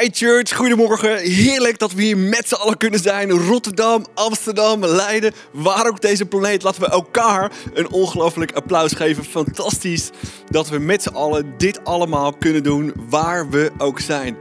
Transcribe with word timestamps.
Hi 0.00 0.08
church, 0.12 0.54
goedemorgen. 0.54 1.18
Heerlijk 1.18 1.78
dat 1.78 1.92
we 1.92 2.02
hier 2.02 2.18
met 2.18 2.48
z'n 2.48 2.54
allen 2.54 2.76
kunnen 2.76 3.00
zijn. 3.00 3.30
Rotterdam, 3.30 4.06
Amsterdam, 4.14 4.84
Leiden, 4.84 5.32
waar 5.52 5.86
ook 5.86 6.00
deze 6.00 6.26
planeet. 6.26 6.62
Laten 6.62 6.80
we 6.80 6.88
elkaar 6.88 7.52
een 7.74 7.90
ongelooflijk 7.90 8.52
applaus 8.52 8.92
geven. 8.92 9.24
Fantastisch 9.24 10.10
dat 10.50 10.68
we 10.68 10.78
met 10.78 11.02
z'n 11.02 11.14
allen 11.14 11.54
dit 11.56 11.84
allemaal 11.84 12.32
kunnen 12.32 12.62
doen, 12.62 12.92
waar 13.08 13.50
we 13.50 13.70
ook 13.78 14.00
zijn. 14.00 14.36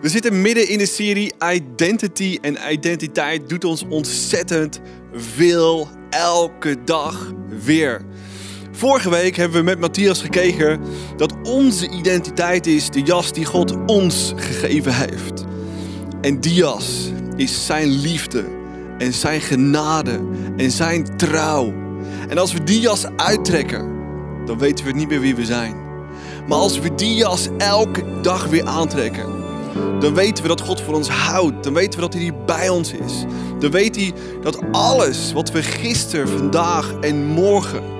We 0.00 0.08
zitten 0.08 0.42
midden 0.42 0.68
in 0.68 0.78
de 0.78 0.86
serie 0.86 1.32
Identity 1.52 2.38
en 2.40 2.56
identiteit 2.70 3.48
doet 3.48 3.64
ons 3.64 3.84
ontzettend 3.88 4.80
veel 5.12 5.88
elke 6.10 6.84
dag 6.84 7.32
weer. 7.64 8.04
Vorige 8.78 9.10
week 9.10 9.36
hebben 9.36 9.58
we 9.58 9.64
met 9.64 9.80
Matthias 9.80 10.20
gekeken 10.20 10.80
dat 11.16 11.34
onze 11.42 11.88
identiteit 11.88 12.66
is 12.66 12.90
de 12.90 13.02
jas 13.02 13.32
die 13.32 13.44
God 13.44 13.86
ons 13.86 14.32
gegeven 14.36 14.94
heeft. 14.94 15.44
En 16.20 16.40
die 16.40 16.54
jas 16.54 17.10
is 17.36 17.66
zijn 17.66 17.88
liefde 17.88 18.44
en 18.98 19.12
zijn 19.12 19.40
genade 19.40 20.20
en 20.56 20.70
zijn 20.70 21.16
trouw. 21.16 21.72
En 22.28 22.38
als 22.38 22.52
we 22.52 22.64
die 22.64 22.80
jas 22.80 23.06
uittrekken, 23.16 23.88
dan 24.46 24.58
weten 24.58 24.84
we 24.84 24.92
niet 24.92 25.08
meer 25.08 25.20
wie 25.20 25.34
we 25.34 25.44
zijn. 25.44 25.74
Maar 26.46 26.58
als 26.58 26.78
we 26.78 26.94
die 26.94 27.14
jas 27.14 27.48
elke 27.56 28.20
dag 28.22 28.46
weer 28.46 28.66
aantrekken, 28.66 29.26
dan 30.00 30.14
weten 30.14 30.42
we 30.42 30.48
dat 30.48 30.60
God 30.60 30.80
voor 30.80 30.94
ons 30.94 31.08
houdt. 31.08 31.64
Dan 31.64 31.74
weten 31.74 32.00
we 32.00 32.06
dat 32.08 32.14
Hij 32.14 32.34
bij 32.46 32.68
ons 32.68 32.92
is. 32.92 33.24
Dan 33.58 33.70
weet 33.70 33.96
Hij 33.96 34.12
dat 34.42 34.58
alles 34.72 35.32
wat 35.32 35.50
we 35.50 35.62
gisteren, 35.62 36.28
vandaag 36.28 36.92
en 37.00 37.24
morgen 37.24 37.97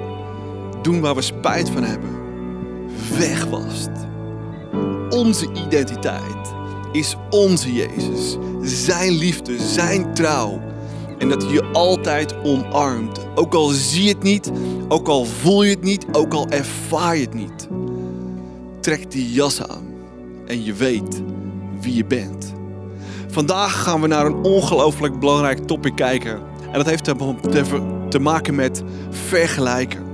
doen 0.88 1.01
waar 1.01 1.15
we 1.15 1.23
spijt 1.23 1.70
van 1.70 1.83
hebben, 1.83 2.10
weg 3.19 3.45
was. 3.45 3.87
Onze 5.11 5.48
identiteit 5.66 6.55
is 6.92 7.16
onze 7.30 7.73
Jezus. 7.73 8.37
Zijn 8.62 9.12
liefde, 9.12 9.59
zijn 9.59 10.14
trouw. 10.14 10.61
En 11.19 11.28
dat 11.28 11.42
hij 11.42 11.53
je 11.53 11.64
altijd 11.72 12.34
omarmt. 12.44 13.27
Ook 13.34 13.55
al 13.55 13.69
zie 13.69 14.03
je 14.03 14.09
het 14.09 14.22
niet, 14.22 14.50
ook 14.89 15.09
al 15.09 15.25
voel 15.25 15.62
je 15.62 15.70
het 15.70 15.83
niet, 15.83 16.06
ook 16.12 16.34
al 16.34 16.48
ervaar 16.48 17.16
je 17.16 17.25
het 17.25 17.34
niet. 17.34 17.69
Trek 18.81 19.11
die 19.11 19.33
jas 19.33 19.62
aan 19.62 19.86
en 20.47 20.64
je 20.64 20.72
weet 20.72 21.22
wie 21.81 21.94
je 21.94 22.05
bent. 22.05 22.53
Vandaag 23.28 23.83
gaan 23.83 24.00
we 24.00 24.06
naar 24.06 24.27
een 24.27 24.44
ongelooflijk 24.44 25.20
belangrijk 25.20 25.59
topic 25.59 25.97
kijken. 25.97 26.41
En 26.66 26.72
dat 26.72 26.86
heeft 26.86 27.05
te 28.09 28.19
maken 28.19 28.55
met 28.55 28.83
vergelijken. 29.11 30.08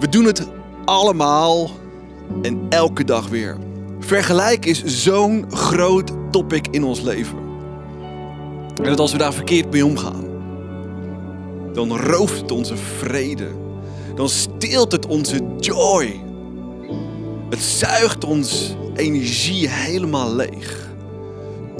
We 0.00 0.08
doen 0.08 0.24
het 0.24 0.48
allemaal 0.84 1.70
en 2.42 2.66
elke 2.68 3.04
dag 3.04 3.28
weer. 3.28 3.56
Vergelijk 3.98 4.64
is 4.64 4.84
zo'n 4.84 5.44
groot 5.50 6.12
topic 6.30 6.66
in 6.70 6.84
ons 6.84 7.00
leven. 7.00 7.38
En 8.82 8.84
dat 8.84 8.98
als 8.98 9.12
we 9.12 9.18
daar 9.18 9.34
verkeerd 9.34 9.70
mee 9.70 9.86
omgaan, 9.86 10.24
dan 11.72 11.96
rooft 11.96 12.40
het 12.40 12.50
onze 12.50 12.76
vrede. 12.76 13.48
Dan 14.14 14.28
steelt 14.28 14.92
het 14.92 15.06
onze 15.06 15.40
joy. 15.58 16.20
Het 17.50 17.62
zuigt 17.62 18.24
ons 18.24 18.76
energie 18.94 19.68
helemaal 19.68 20.34
leeg. 20.34 20.90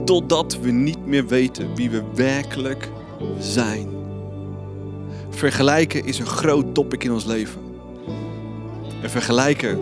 Totdat 0.04 0.58
we 0.60 0.70
niet 0.70 1.06
meer 1.06 1.26
weten 1.26 1.74
wie 1.74 1.90
we 1.90 2.02
werkelijk 2.14 2.90
zijn. 3.38 3.88
Vergelijken 5.30 6.04
is 6.04 6.18
een 6.18 6.26
groot 6.26 6.74
topic 6.74 7.04
in 7.04 7.12
ons 7.12 7.24
leven. 7.24 7.65
En 9.06 9.12
vergelijken 9.12 9.78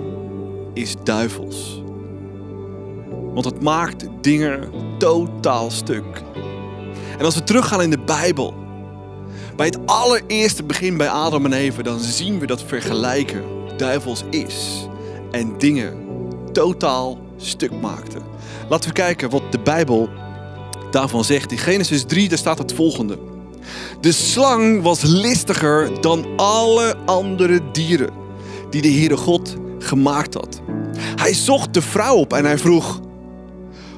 is 0.75 0.95
duivels. 1.05 1.83
Want 3.33 3.45
het 3.45 3.63
maakt 3.63 4.07
dingen 4.21 4.71
totaal 4.99 5.71
stuk. 5.71 6.23
En 7.19 7.25
als 7.25 7.35
we 7.35 7.45
teruggaan 7.45 7.83
in 7.83 7.91
de 7.91 7.99
Bijbel, 7.99 8.55
bij 9.57 9.67
het 9.67 9.87
allereerste 9.87 10.65
begin 10.65 10.97
bij 10.97 11.09
Adam 11.09 11.45
en 11.45 11.53
Eva, 11.53 11.83
dan 11.83 12.01
zien 12.01 12.39
we 12.39 12.47
dat 12.47 12.63
vergelijken 12.63 13.43
duivels 13.77 14.25
is 14.31 14.89
en 15.31 15.59
dingen 15.59 15.95
totaal 16.53 17.19
stuk 17.37 17.81
maakte. 17.81 18.19
Laten 18.69 18.89
we 18.89 18.95
kijken 18.95 19.31
wat 19.31 19.53
de 19.53 19.61
Bijbel 19.61 20.09
daarvan 20.91 21.25
zegt. 21.25 21.53
In 21.53 21.59
Genesis 21.59 22.05
3 22.05 22.29
daar 22.29 22.39
staat 22.39 22.59
het 22.59 22.73
volgende. 22.73 23.19
De 24.01 24.13
slang 24.13 24.83
was 24.83 25.03
listiger 25.03 26.01
dan 26.01 26.27
alle 26.37 26.97
andere 27.05 27.61
dieren 27.73 28.23
die 28.75 28.83
de 28.83 28.99
Heere 28.99 29.17
God 29.17 29.57
gemaakt 29.79 30.35
had. 30.35 30.61
Hij 30.97 31.35
zocht 31.35 31.75
de 31.75 31.83
vrouw 31.83 32.17
op 32.17 32.33
en 32.33 32.45
hij 32.45 32.59
vroeg: 32.59 33.01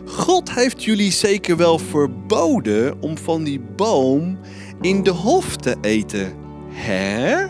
God 0.05 0.55
heeft 0.55 0.85
jullie 0.85 1.13
zeker 1.13 1.57
wel 1.57 1.79
verboden 1.79 3.03
om 3.03 3.19
van 3.19 3.45
die 3.45 3.61
boom 3.61 4.39
in 4.81 5.03
de 5.03 5.11
hof 5.11 5.57
te 5.57 5.77
eten, 5.81 6.33
hè? 6.69 7.47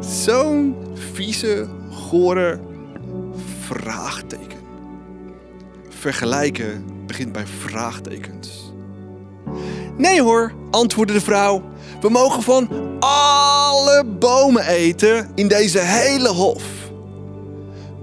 Zo'n 0.00 0.76
vieze, 1.12 1.68
gore 1.90 2.60
vraagteken. 3.60 4.58
Vergelijken 5.88 6.84
begint 7.06 7.32
bij 7.32 7.46
vraagtekens. 7.46 8.72
Nee 9.96 10.22
hoor, 10.22 10.52
antwoordde 10.70 11.14
de 11.14 11.20
vrouw. 11.20 11.62
We 12.04 12.10
mogen 12.10 12.42
van 12.42 12.68
alle 13.00 14.04
bomen 14.18 14.66
eten 14.66 15.30
in 15.34 15.48
deze 15.48 15.78
hele 15.78 16.28
hof. 16.28 16.62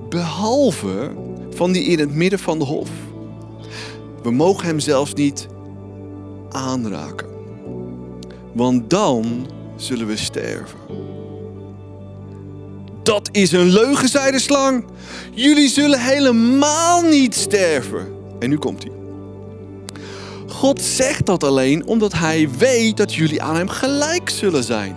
Behalve 0.09 1.11
van 1.49 1.71
die 1.71 1.83
in 1.83 1.99
het 1.99 2.13
midden 2.13 2.39
van 2.39 2.59
de 2.59 2.65
hof. 2.65 2.89
We 4.23 4.31
mogen 4.31 4.65
hem 4.65 4.79
zelfs 4.79 5.13
niet 5.13 5.47
aanraken. 6.49 7.27
Want 8.53 8.89
dan 8.89 9.47
zullen 9.75 10.07
we 10.07 10.17
sterven. 10.17 10.79
Dat 13.03 13.29
is 13.31 13.51
een 13.51 13.69
leugen, 13.69 14.09
zei 14.09 14.31
de 14.31 14.39
slang. 14.39 14.85
Jullie 15.33 15.69
zullen 15.69 15.99
helemaal 15.99 17.01
niet 17.01 17.35
sterven. 17.35 18.07
En 18.39 18.49
nu 18.49 18.57
komt 18.57 18.83
hij. 18.83 19.00
God 20.61 20.81
zegt 20.81 21.25
dat 21.25 21.43
alleen 21.43 21.87
omdat 21.87 22.13
hij 22.13 22.49
weet 22.57 22.97
dat 22.97 23.13
jullie 23.13 23.41
aan 23.41 23.55
hem 23.55 23.69
gelijk 23.69 24.29
zullen 24.29 24.63
zijn. 24.63 24.95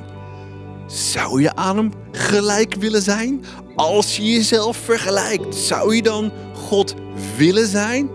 Zou 0.86 1.42
je 1.42 1.54
aan 1.56 1.76
hem 1.76 1.92
gelijk 2.12 2.74
willen 2.74 3.02
zijn? 3.02 3.44
Als 3.76 4.16
je 4.16 4.32
jezelf 4.32 4.76
vergelijkt, 4.76 5.54
zou 5.54 5.94
je 5.94 6.02
dan 6.02 6.32
God 6.54 6.94
willen 7.36 7.66
zijn? 7.66 8.10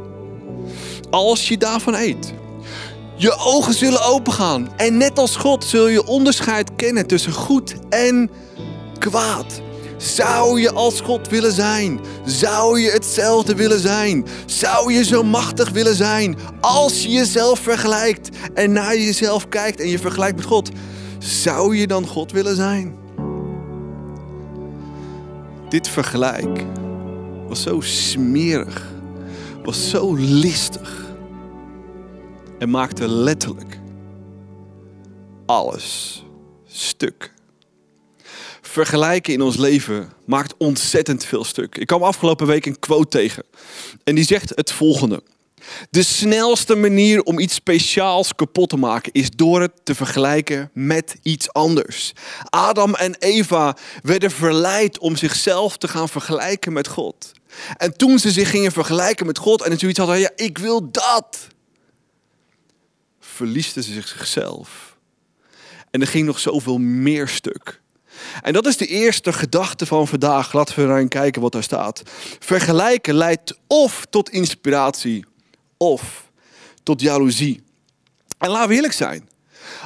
Als 1.10 1.48
je 1.48 1.58
daarvan 1.58 1.96
eet. 1.96 2.34
Je 3.16 3.36
ogen 3.38 3.74
zullen 3.74 4.06
opengaan 4.06 4.78
en 4.78 4.98
net 4.98 5.20
als 5.20 5.36
God 5.36 5.64
zul 5.64 5.88
je 5.88 6.08
onderscheid 6.08 6.76
kennen 6.76 7.08
tussen 7.08 7.34
goed 7.34 7.76
en 7.90 8.30
kwaad. 9.00 9.62
Zou 10.00 10.62
je 10.62 10.72
als 10.72 11.02
God 11.02 11.28
willen 11.28 11.52
zijn? 11.52 12.00
Zou 12.26 12.80
je 12.80 12.92
hetzelfde 12.92 13.56
willen 13.56 13.80
zijn? 13.80 14.26
Zou 14.46 14.94
je 14.94 15.04
zo 15.04 15.24
machtig 15.24 15.70
willen 15.70 15.96
zijn? 15.96 16.38
Als 16.62 17.04
je 17.04 17.10
jezelf 17.10 17.60
vergelijkt 17.60 18.30
en 18.54 18.72
naar 18.72 18.98
jezelf 18.98 19.50
kijkt 19.50 19.80
en 19.80 19.88
je 19.88 20.00
vergelijkt 20.00 20.36
met 20.36 20.46
God, 20.46 20.70
zou 21.20 21.76
je 21.76 21.88
dan 21.88 22.08
God 22.08 22.32
willen 22.32 22.56
zijn? 22.56 22.98
Dit 25.70 25.88
vergelijk 25.88 26.66
was 27.48 27.62
zo 27.62 27.82
smerig, 27.82 28.88
was 29.64 29.90
zo 29.90 30.16
listig 30.16 31.06
en 32.60 32.70
maakte 32.70 33.08
letterlijk 33.08 33.80
alles 35.46 36.24
stuk 36.66 37.34
vergelijken 38.70 39.34
in 39.34 39.42
ons 39.42 39.58
leven 39.58 40.12
maakt 40.26 40.54
ontzettend 40.58 41.26
veel 41.26 41.44
stuk. 41.44 41.78
Ik 41.78 41.88
kwam 41.88 42.04
afgelopen 42.04 42.48
week 42.48 42.66
een 42.66 42.80
quote 42.80 43.08
tegen. 43.08 43.44
En 44.04 44.16
die 44.16 44.24
zegt 44.24 44.52
het 44.56 44.72
volgende. 44.72 45.24
De 45.90 46.04
snelste 46.04 46.76
manier 46.76 47.22
om 47.22 47.40
iets 47.40 47.54
speciaals 47.54 48.36
kapot 48.36 48.70
te 48.70 48.78
maken 48.78 49.12
is 49.12 49.32
door 49.32 49.62
het 49.62 49.72
te 49.84 49.96
vergelijken 49.96 50.70
met 50.74 51.16
iets 51.22 51.54
anders. 51.54 52.14
Adam 52.44 52.96
en 52.96 53.16
Eva 53.20 53.78
werden 54.04 54.32
verleid 54.32 55.00
om 55.00 55.16
zichzelf 55.16 55.78
te 55.78 55.88
gaan 55.88 56.10
vergelijken 56.10 56.74
met 56.74 56.88
God. 56.88 57.32
En 57.78 57.98
toen 57.98 58.20
ze 58.20 58.32
zich 58.32 58.50
gingen 58.50 58.72
vergelijken 58.72 59.26
met 59.26 59.38
God 59.38 59.62
en 59.62 59.80
zoiets 59.80 60.00
hadden, 60.00 60.20
ja, 60.20 60.32
ik 60.36 60.58
wil 60.58 60.92
dat, 60.92 61.48
verliesten 63.20 63.84
ze 63.84 63.94
zichzelf. 63.94 64.98
En 65.92 66.02
er 66.02 66.08
ging 66.08 66.26
nog 66.26 66.40
zoveel 66.40 66.78
meer 66.78 67.28
stuk. 67.28 67.82
En 68.42 68.54
dat 68.54 68.66
is 68.66 68.78
de 68.78 68.86
eerste 68.86 69.34
gedachte 69.34 69.86
van 69.86 70.08
vandaag. 70.08 70.54
Laten 70.54 70.80
we 70.80 70.86
naar 70.86 71.08
kijken 71.08 71.42
wat 71.42 71.52
daar 71.52 71.64
staat. 71.64 72.02
Vergelijken 72.40 73.14
leidt 73.14 73.58
of 73.68 74.06
tot 74.10 74.30
inspiratie 74.30 75.26
of 75.78 76.30
tot 76.84 77.02
jaloezie. 77.02 77.64
En 78.38 78.50
laten 78.50 78.70
we 78.70 78.76
eerlijk 78.76 78.94
zijn. 78.94 79.30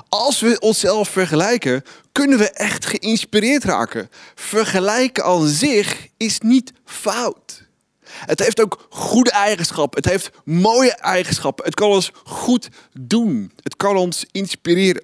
Als 0.10 0.40
we 0.40 0.60
onszelf 0.60 1.10
vergelijken, 1.10 1.84
kunnen 2.12 2.38
we 2.38 2.50
echt 2.50 2.86
geïnspireerd 2.86 3.64
raken. 3.64 4.10
Vergelijken 4.36 5.24
aan 5.24 5.48
zich 5.48 6.08
is 6.18 6.40
niet 6.40 6.74
fout. 6.86 7.64
Het 8.04 8.40
heeft 8.40 8.62
ook 8.62 8.88
goede 8.90 9.32
eigenschappen. 9.32 10.02
Het 10.02 10.12
heeft 10.12 10.32
mooie 10.46 10.94
eigenschappen. 10.96 11.66
Het 11.66 11.76
kan 11.76 11.90
ons 11.90 12.12
goed 12.24 12.70
doen. 13.00 13.52
Het 13.64 13.76
kan 13.76 13.96
ons 13.96 14.26
inspireren. 14.32 15.04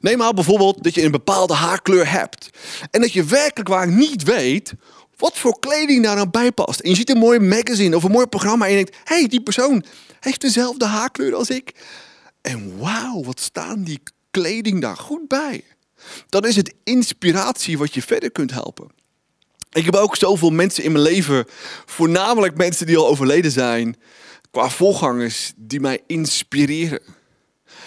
Neem 0.00 0.18
maar 0.18 0.34
bijvoorbeeld 0.34 0.82
dat 0.82 0.94
je 0.94 1.02
een 1.02 1.10
bepaalde 1.10 1.54
haarkleur 1.54 2.10
hebt. 2.10 2.50
En 2.90 3.00
dat 3.00 3.12
je 3.12 3.24
werkelijk 3.24 3.68
waar 3.68 3.88
niet 3.88 4.22
weet 4.22 4.74
wat 5.16 5.38
voor 5.38 5.58
kleding 5.58 6.02
daar 6.04 6.16
dan 6.16 6.30
bij 6.30 6.52
past. 6.52 6.80
En 6.80 6.90
je 6.90 6.96
ziet 6.96 7.10
een 7.10 7.18
mooi 7.18 7.38
magazine 7.38 7.96
of 7.96 8.02
een 8.02 8.10
mooi 8.10 8.26
programma 8.26 8.64
en 8.64 8.70
je 8.70 8.76
denkt... 8.76 8.96
hé, 9.04 9.18
hey, 9.18 9.28
die 9.28 9.42
persoon 9.42 9.84
heeft 10.20 10.40
dezelfde 10.40 10.84
haarkleur 10.84 11.34
als 11.34 11.50
ik. 11.50 11.74
En 12.42 12.78
wauw, 12.78 13.22
wat 13.22 13.40
staan 13.40 13.82
die 13.82 14.02
kleding 14.30 14.80
daar 14.80 14.96
goed 14.96 15.28
bij. 15.28 15.64
Dan 16.28 16.46
is 16.46 16.56
het 16.56 16.74
inspiratie 16.84 17.78
wat 17.78 17.94
je 17.94 18.02
verder 18.02 18.30
kunt 18.30 18.50
helpen. 18.50 18.90
Ik 19.72 19.84
heb 19.84 19.94
ook 19.94 20.16
zoveel 20.16 20.50
mensen 20.50 20.84
in 20.84 20.92
mijn 20.92 21.04
leven, 21.04 21.44
voornamelijk 21.84 22.56
mensen 22.56 22.86
die 22.86 22.96
al 22.96 23.08
overleden 23.08 23.50
zijn, 23.50 23.96
qua 24.50 24.70
voorgangers, 24.70 25.52
die 25.56 25.80
mij 25.80 26.00
inspireren. 26.06 27.00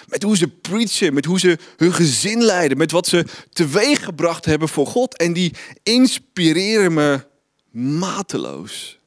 Met 0.09 0.23
hoe 0.23 0.38
ze 0.38 0.47
preachen, 0.47 1.13
met 1.13 1.25
hoe 1.25 1.39
ze 1.39 1.57
hun 1.77 1.94
gezin 1.94 2.44
leiden, 2.44 2.77
met 2.77 2.91
wat 2.91 3.07
ze 3.07 3.25
teweeggebracht 3.51 4.45
hebben 4.45 4.69
voor 4.69 4.88
God. 4.88 5.17
En 5.17 5.33
die 5.33 5.53
inspireren 5.83 6.94
me 6.94 7.25
mateloos. 7.71 9.00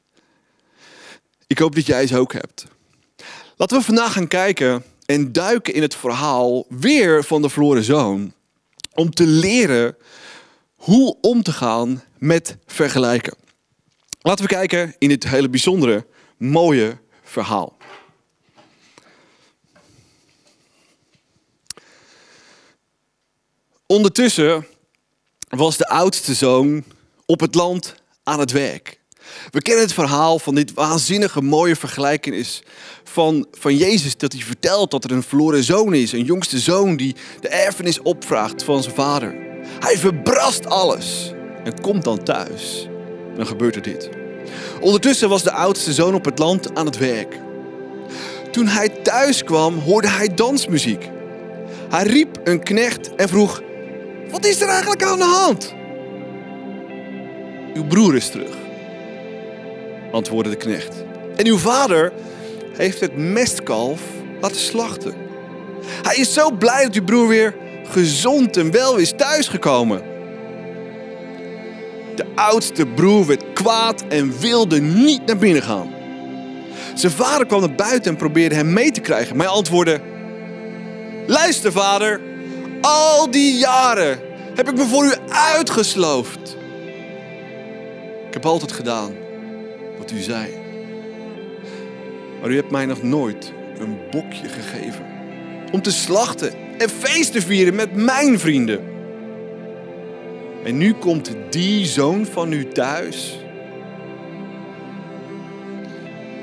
Ik 1.47 1.59
hoop 1.59 1.75
dat 1.75 1.85
jij 1.85 2.07
ze 2.07 2.17
ook 2.17 2.33
hebt. 2.33 2.65
Laten 3.57 3.77
we 3.77 3.83
vandaag 3.83 4.13
gaan 4.13 4.27
kijken 4.27 4.83
en 5.05 5.31
duiken 5.31 5.73
in 5.73 5.81
het 5.81 5.95
verhaal 5.95 6.65
weer 6.69 7.23
van 7.23 7.41
de 7.41 7.49
verloren 7.49 7.83
zoon. 7.83 8.33
Om 8.93 9.11
te 9.11 9.25
leren 9.25 9.97
hoe 10.75 11.17
om 11.21 11.43
te 11.43 11.51
gaan 11.51 12.03
met 12.17 12.57
vergelijken. 12.65 13.35
Laten 14.21 14.45
we 14.45 14.51
kijken 14.51 14.95
in 14.97 15.07
dit 15.07 15.27
hele 15.27 15.49
bijzondere, 15.49 16.05
mooie 16.37 16.97
verhaal. 17.23 17.77
Ondertussen 23.85 24.67
was 25.49 25.77
de 25.77 25.87
oudste 25.87 26.33
zoon 26.33 26.83
op 27.25 27.39
het 27.39 27.55
land 27.55 27.95
aan 28.23 28.39
het 28.39 28.51
werk. 28.51 28.99
We 29.51 29.61
kennen 29.61 29.83
het 29.83 29.93
verhaal 29.93 30.39
van 30.39 30.55
dit 30.55 30.73
waanzinnige 30.73 31.41
mooie 31.41 31.75
vergelijkenis 31.75 32.61
van, 33.03 33.47
van 33.51 33.77
Jezus. 33.77 34.17
Dat 34.17 34.33
hij 34.33 34.41
vertelt 34.41 34.91
dat 34.91 35.03
er 35.03 35.11
een 35.11 35.23
verloren 35.23 35.63
zoon 35.63 35.93
is. 35.93 36.11
Een 36.11 36.23
jongste 36.23 36.59
zoon 36.59 36.97
die 36.97 37.15
de 37.39 37.47
erfenis 37.47 38.01
opvraagt 38.01 38.63
van 38.63 38.83
zijn 38.83 38.95
vader. 38.95 39.35
Hij 39.79 39.97
verbrast 39.97 40.65
alles 40.65 41.33
en 41.63 41.81
komt 41.81 42.03
dan 42.03 42.23
thuis. 42.23 42.87
Dan 43.35 43.47
gebeurt 43.47 43.75
er 43.75 43.81
dit. 43.81 44.09
Ondertussen 44.81 45.29
was 45.29 45.43
de 45.43 45.51
oudste 45.51 45.93
zoon 45.93 46.15
op 46.15 46.25
het 46.25 46.39
land 46.39 46.75
aan 46.75 46.85
het 46.85 46.97
werk. 46.97 47.39
Toen 48.51 48.67
hij 48.67 48.89
thuis 48.89 49.43
kwam, 49.43 49.77
hoorde 49.79 50.09
hij 50.09 50.33
dansmuziek. 50.33 51.09
Hij 51.89 52.03
riep 52.03 52.39
een 52.43 52.63
knecht 52.63 53.15
en 53.15 53.29
vroeg: 53.29 53.61
Wat 54.33 54.45
is 54.45 54.61
er 54.61 54.67
eigenlijk 54.67 55.03
aan 55.03 55.17
de 55.17 55.23
hand? 55.23 55.73
Uw 57.73 57.83
broer 57.83 58.15
is 58.15 58.29
terug, 58.29 58.55
antwoordde 60.11 60.49
de 60.49 60.57
knecht. 60.57 61.03
En 61.35 61.47
uw 61.47 61.57
vader 61.57 62.13
heeft 62.77 62.99
het 62.99 63.17
mestkalf 63.17 64.01
laten 64.41 64.59
slachten. 64.59 65.13
Hij 66.03 66.15
is 66.15 66.33
zo 66.33 66.51
blij 66.51 66.83
dat 66.83 66.95
uw 66.95 67.03
broer 67.03 67.27
weer 67.27 67.55
gezond 67.83 68.57
en 68.57 68.71
wel 68.71 68.95
is 68.95 69.13
thuisgekomen. 69.15 70.01
De 72.15 72.25
oudste 72.35 72.85
broer 72.85 73.25
werd 73.25 73.53
kwaad 73.53 74.03
en 74.07 74.39
wilde 74.39 74.81
niet 74.81 75.25
naar 75.25 75.37
binnen 75.37 75.63
gaan. 75.63 75.93
Zijn 76.93 77.11
vader 77.11 77.45
kwam 77.45 77.59
naar 77.59 77.75
buiten 77.75 78.11
en 78.11 78.17
probeerde 78.17 78.55
hem 78.55 78.73
mee 78.73 78.91
te 78.91 79.01
krijgen. 79.01 79.35
Maar 79.35 79.45
hij 79.45 79.55
antwoordde: 79.55 80.01
Luister, 81.27 81.71
vader, 81.71 82.31
al 82.83 83.31
die 83.31 83.57
jaren 83.57 84.19
heb 84.55 84.69
ik 84.69 84.75
me 84.75 84.85
voor 84.85 85.05
u 85.05 85.13
uitgesloofd. 85.29 86.57
Ik 88.27 88.33
heb 88.33 88.45
altijd 88.45 88.71
gedaan 88.71 89.13
wat 89.97 90.11
u 90.11 90.19
zei. 90.19 90.47
Maar 92.41 92.49
u 92.49 92.55
hebt 92.55 92.71
mij 92.71 92.85
nog 92.85 93.03
nooit 93.03 93.53
een 93.77 93.97
bokje 94.11 94.47
gegeven 94.49 95.05
om 95.71 95.81
te 95.81 95.91
slachten 95.91 96.53
en 96.77 96.89
feest 96.89 97.31
te 97.31 97.41
vieren 97.41 97.75
met 97.75 97.95
mijn 97.95 98.39
vrienden. 98.39 98.79
En 100.63 100.77
nu 100.77 100.93
komt 100.93 101.31
die 101.49 101.85
zoon 101.85 102.25
van 102.25 102.51
u 102.51 102.67
thuis. 102.67 103.37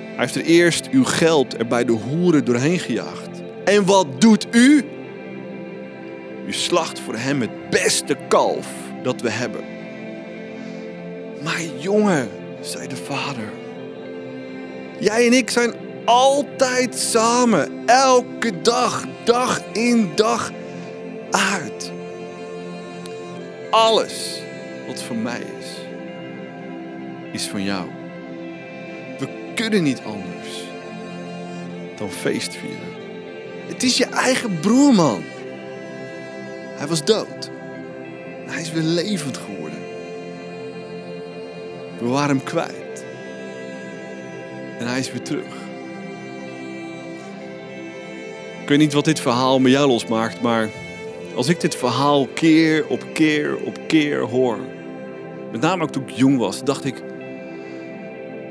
Hij 0.05 0.29
heeft 0.29 0.35
er 0.35 0.45
eerst 0.45 0.89
uw 0.91 1.05
geld 1.05 1.59
er 1.59 1.67
bij 1.67 1.85
de 1.85 1.93
hoeren 1.93 2.45
doorheen 2.45 2.79
gejaagd. 2.79 3.29
En 3.65 3.85
wat 3.85 4.21
doet 4.21 4.47
u? 4.51 4.85
U 6.50 6.52
slacht 6.52 7.00
voor 7.00 7.17
hem 7.17 7.41
het 7.41 7.70
beste 7.70 8.17
kalf 8.29 8.67
dat 9.02 9.20
we 9.20 9.31
hebben. 9.31 9.64
Maar 11.43 11.62
jongen, 11.79 12.29
zei 12.61 12.88
de 12.88 12.97
vader. 12.97 13.52
Jij 14.99 15.26
en 15.26 15.32
ik 15.32 15.50
zijn 15.50 15.75
altijd 16.05 16.94
samen. 16.94 17.87
Elke 17.87 18.61
dag, 18.61 19.05
dag 19.25 19.61
in 19.73 20.12
dag 20.14 20.50
uit. 21.31 21.93
Alles 23.70 24.41
wat 24.87 25.02
van 25.02 25.23
mij 25.23 25.43
is, 25.61 25.67
is 27.32 27.47
van 27.47 27.62
jou. 27.62 27.88
We 29.19 29.29
kunnen 29.55 29.82
niet 29.82 30.00
anders 30.05 30.64
dan 31.97 32.11
feest 32.11 32.55
vieren. 32.56 32.94
Het 33.67 33.82
is 33.82 33.97
je 33.97 34.06
eigen 34.06 34.61
broer, 34.61 34.94
man. 34.94 35.23
Hij 36.81 36.88
was 36.88 37.05
dood. 37.05 37.50
Hij 38.47 38.61
is 38.61 38.73
weer 38.73 38.82
levend 38.82 39.37
geworden. 39.37 39.79
We 41.99 42.06
waren 42.06 42.37
hem 42.37 42.44
kwijt. 42.44 43.05
En 44.79 44.87
hij 44.87 44.99
is 44.99 45.11
weer 45.12 45.23
terug. 45.23 45.55
Ik 48.62 48.69
weet 48.69 48.79
niet 48.79 48.93
wat 48.93 49.05
dit 49.05 49.21
verhaal 49.21 49.59
met 49.59 49.73
jou 49.73 49.88
losmaakt, 49.88 50.41
maar 50.41 50.69
als 51.35 51.49
ik 51.49 51.61
dit 51.61 51.75
verhaal 51.75 52.27
keer 52.27 52.87
op 52.87 53.05
keer 53.12 53.56
op 53.56 53.79
keer 53.87 54.21
hoor, 54.21 54.59
met 55.53 55.61
name 55.61 55.83
ook 55.83 55.93
toen 55.93 56.09
ik 56.09 56.11
jong 56.11 56.38
was, 56.38 56.65
dacht 56.65 56.85
ik: 56.85 57.03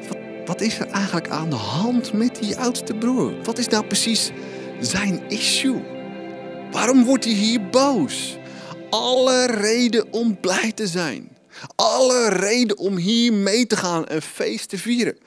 wat, 0.08 0.18
wat 0.46 0.62
is 0.62 0.80
er 0.80 0.88
eigenlijk 0.88 1.30
aan 1.30 1.50
de 1.50 1.56
hand 1.56 2.14
met 2.14 2.36
die 2.42 2.58
oudste 2.58 2.94
broer? 2.94 3.34
Wat 3.44 3.58
is 3.58 3.68
nou 3.68 3.86
precies 3.86 4.32
zijn 4.80 5.22
issue? 5.28 5.98
Waarom 6.72 7.04
wordt 7.04 7.24
hij 7.24 7.34
hier 7.34 7.70
boos? 7.70 8.38
Alle 8.90 9.46
reden 9.46 10.14
om 10.14 10.40
blij 10.40 10.72
te 10.72 10.88
zijn. 10.88 11.38
Alle 11.76 12.30
reden 12.30 12.78
om 12.78 12.98
hier 12.98 13.34
mee 13.34 13.68
te 13.68 13.78
gaan 13.78 14.08
en 14.08 14.22
feest 14.22 14.70
te 14.70 14.78
vieren. 14.78 15.18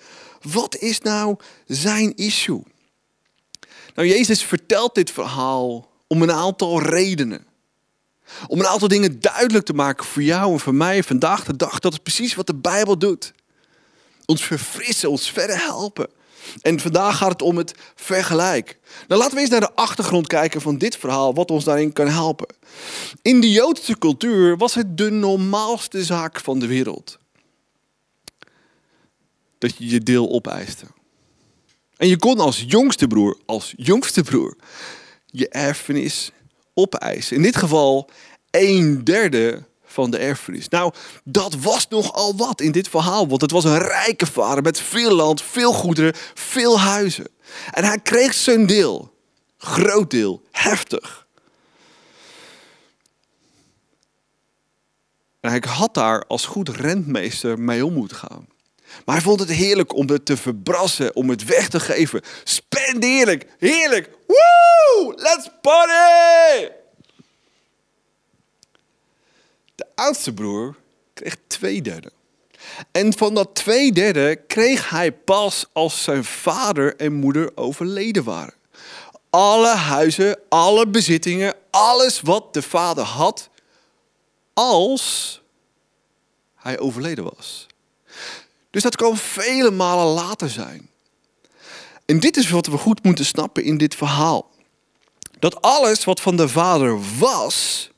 Wat 0.43 0.77
is 0.77 1.01
nou 1.01 1.37
zijn 1.67 2.17
issue? 2.17 2.63
Nou, 3.95 4.09
Jezus 4.09 4.45
vertelt 4.45 4.95
dit 4.95 5.11
verhaal 5.11 5.91
om 6.07 6.23
een 6.23 6.33
aantal 6.33 6.83
redenen. 6.83 7.47
Om 8.47 8.61
een 8.61 8.67
aantal 8.67 8.89
dingen 8.89 9.21
duidelijk 9.21 9.65
te 9.65 9.73
maken 9.73 10.05
voor 10.05 10.23
jou 10.23 10.53
en 10.53 10.61
voor 10.61 10.75
mij 10.75 11.03
vandaag 11.03 11.45
de 11.45 11.57
dag. 11.57 11.79
Dat 11.79 11.93
is 11.93 11.99
precies 11.99 12.35
wat 12.35 12.47
de 12.47 12.55
Bijbel 12.55 12.99
doet. 12.99 13.33
Ons 14.25 14.45
verfrissen, 14.45 15.11
ons 15.11 15.31
verder 15.31 15.63
helpen. 15.63 16.09
En 16.61 16.81
vandaag 16.81 17.17
gaat 17.17 17.33
het 17.33 17.43
om 17.43 17.57
het 17.57 17.75
vergelijk. 17.95 18.79
Nou, 19.09 19.21
laten 19.21 19.35
we 19.35 19.41
eens 19.41 19.51
naar 19.51 19.61
de 19.61 19.75
achtergrond 19.75 20.27
kijken 20.27 20.61
van 20.61 20.79
dit 20.79 20.97
verhaal, 20.97 21.35
wat 21.35 21.51
ons 21.51 21.65
daarin 21.65 21.93
kan 21.93 22.09
helpen. 22.09 22.55
In 23.23 23.41
de 23.41 23.51
Joodse 23.51 23.99
cultuur 23.99 24.57
was 24.57 24.75
het 24.75 24.97
de 24.97 25.11
normaalste 25.11 26.05
zaak 26.05 26.41
van 26.41 26.59
de 26.59 26.67
wereld. 26.67 27.19
Dat 29.59 29.77
je 29.77 29.89
je 29.89 30.01
deel 30.01 30.31
opeiste. 30.31 30.87
En 31.97 32.09
je 32.09 32.17
kon 32.17 32.39
als 32.39 32.65
jongste 32.67 33.07
broer, 33.07 33.39
als 33.47 33.75
jongste 33.77 34.23
broer, 34.23 34.57
je 35.27 35.49
erfenis 35.49 36.31
opeisen. 36.75 37.37
In 37.37 37.43
dit 37.43 37.57
geval 37.57 38.11
een 38.51 39.05
derde 39.05 39.63
van 39.93 40.11
de 40.11 40.19
erfenis. 40.19 40.69
Nou, 40.69 40.93
dat 41.25 41.55
was 41.55 41.89
nogal 41.89 42.37
wat 42.37 42.61
in 42.61 42.73
dit 42.73 42.89
verhaal, 42.89 43.29
want 43.29 43.41
het 43.41 43.51
was 43.51 43.65
een 43.65 43.79
rijke 43.79 44.27
vader 44.27 44.63
met 44.63 44.81
veel 44.81 45.15
land, 45.15 45.43
veel 45.43 45.73
goederen, 45.73 46.15
veel 46.35 46.81
huizen. 46.81 47.27
En 47.71 47.85
hij 47.85 47.99
kreeg 47.99 48.35
zijn 48.35 48.67
deel, 48.67 49.15
groot 49.59 50.11
deel, 50.11 50.43
heftig. 50.51 51.27
En 55.41 55.51
hij 55.51 55.63
had 55.69 55.95
daar 55.95 56.25
als 56.27 56.47
goed 56.47 56.69
rentmeester 56.69 57.59
mee 57.59 57.87
om 57.87 57.93
moeten 57.93 58.17
gaan. 58.17 58.47
Maar 59.05 59.15
hij 59.15 59.25
vond 59.25 59.41
het 59.41 59.49
heerlijk 59.49 59.95
om 59.95 60.09
het 60.09 60.25
te 60.25 60.37
verbrassen, 60.37 61.17
om 61.17 61.29
het 61.29 61.45
weg 61.45 61.69
te 61.69 61.81
geven. 61.81 62.23
Spendeerlijk, 62.45 63.47
heerlijk. 63.59 64.11
Woo! 64.27 65.13
Let's 65.17 65.51
party! 65.61 66.69
De 69.75 69.82
oudste 69.95 70.33
broer 70.33 70.77
kreeg 71.15 71.37
twee 71.47 71.83
derde. 71.83 72.13
En 72.93 73.19
van 73.19 73.35
dat 73.35 73.55
twee 73.55 73.93
derde 73.93 74.37
kreeg 74.47 74.91
hij 74.91 75.13
pas 75.13 75.67
als 75.73 76.03
zijn 76.03 76.25
vader 76.25 76.97
en 76.97 77.13
moeder 77.13 77.51
overleden 77.55 78.25
waren. 78.25 78.55
Alle 79.31 79.75
huizen, 79.75 80.39
alle 80.49 80.87
bezittingen, 80.87 81.55
alles 81.71 82.21
wat 82.21 82.55
de 82.55 82.63
vader 82.63 83.05
had, 83.05 83.49
als 84.53 85.41
hij 86.55 86.79
overleden 86.79 87.25
was. 87.25 87.67
Dus 88.71 88.83
dat 88.83 88.97
kan 88.97 89.17
vele 89.17 89.71
malen 89.71 90.07
later 90.07 90.51
zijn. 90.51 90.91
En 92.07 92.21
dit 92.21 92.37
is 92.37 92.51
wat 92.51 92.67
we 92.67 92.79
goed 92.79 93.05
moeten 93.05 93.25
snappen 93.25 93.65
in 93.65 93.77
dit 93.77 93.95
verhaal. 93.95 94.51
Dat 95.39 95.63
alles 95.63 96.05
wat 96.05 96.21
van 96.21 96.37
de 96.37 96.49
vader 96.49 96.99
was, 97.19 97.91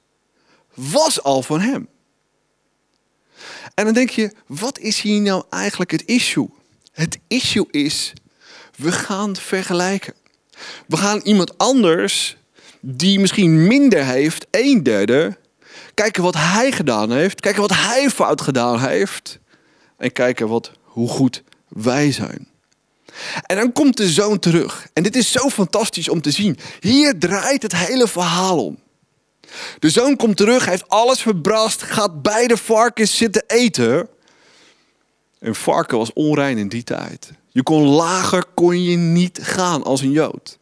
was 0.74 1.22
al 1.22 1.42
van 1.42 1.60
hem. 1.60 1.88
En 3.74 3.84
dan 3.84 3.94
denk 3.94 4.10
je, 4.10 4.32
wat 4.46 4.78
is 4.78 5.00
hier 5.00 5.20
nou 5.20 5.44
eigenlijk 5.50 5.90
het 5.90 6.04
issue? 6.04 6.48
Het 6.92 7.18
issue 7.28 7.66
is, 7.70 8.12
we 8.76 8.92
gaan 8.92 9.36
vergelijken. 9.36 10.14
We 10.86 10.96
gaan 10.96 11.20
iemand 11.22 11.58
anders, 11.58 12.36
die 12.80 13.20
misschien 13.20 13.66
minder 13.66 14.04
heeft, 14.04 14.46
een 14.50 14.82
derde, 14.82 15.38
kijken 15.94 16.22
wat 16.22 16.34
hij 16.34 16.72
gedaan 16.72 17.12
heeft, 17.12 17.40
kijken 17.40 17.60
wat 17.60 17.74
hij 17.74 18.10
fout 18.10 18.40
gedaan 18.40 18.80
heeft 18.80 19.38
en 19.96 20.12
kijken 20.12 20.48
wat, 20.48 20.70
hoe 20.82 21.08
goed 21.08 21.42
wij 21.68 22.12
zijn. 22.12 22.48
En 23.42 23.56
dan 23.56 23.72
komt 23.72 23.96
de 23.96 24.08
zoon 24.08 24.38
terug. 24.38 24.86
En 24.92 25.02
dit 25.02 25.16
is 25.16 25.32
zo 25.32 25.48
fantastisch 25.48 26.08
om 26.08 26.20
te 26.20 26.30
zien. 26.30 26.58
Hier 26.80 27.18
draait 27.18 27.62
het 27.62 27.76
hele 27.76 28.08
verhaal 28.08 28.64
om. 28.64 28.78
De 29.78 29.90
zoon 29.90 30.16
komt 30.16 30.36
terug, 30.36 30.64
heeft 30.64 30.88
alles 30.88 31.20
verbrast, 31.22 31.82
gaat 31.82 32.22
bij 32.22 32.46
de 32.46 32.56
varkens 32.56 33.16
zitten 33.16 33.44
eten. 33.46 34.08
Een 35.38 35.54
varken 35.54 35.98
was 35.98 36.12
onrein 36.12 36.58
in 36.58 36.68
die 36.68 36.84
tijd. 36.84 37.32
Je 37.48 37.62
kon 37.62 37.84
lager 37.84 38.44
kon 38.54 38.82
je 38.82 38.96
niet 38.96 39.38
gaan 39.42 39.82
als 39.82 40.00
een 40.00 40.10
Jood. 40.10 40.58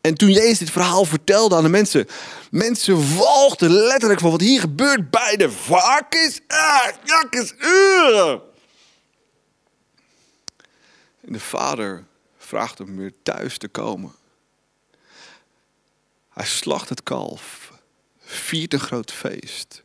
En 0.00 0.14
toen 0.14 0.30
Jezus 0.30 0.58
dit 0.58 0.70
verhaal 0.70 1.04
vertelde 1.04 1.56
aan 1.56 1.62
de 1.62 1.68
mensen, 1.68 2.06
mensen 2.50 3.16
walgden 3.16 3.70
letterlijk 3.70 4.20
van 4.20 4.30
wat 4.30 4.40
hier 4.40 4.60
gebeurt 4.60 5.10
bij 5.10 5.36
de 5.36 5.50
varkens. 5.50 6.40
Ah, 6.46 6.88
jakkes, 7.04 7.54
uh. 7.58 8.30
En 11.20 11.32
de 11.32 11.40
vader 11.40 12.04
vraagt 12.38 12.78
hem 12.78 12.96
weer 12.96 13.12
thuis 13.22 13.58
te 13.58 13.68
komen. 13.68 14.12
Hij 16.36 16.46
slacht 16.46 16.88
het 16.88 17.02
kalf, 17.02 17.72
viert 18.18 18.72
een 18.72 18.80
groot 18.80 19.12
feest, 19.12 19.82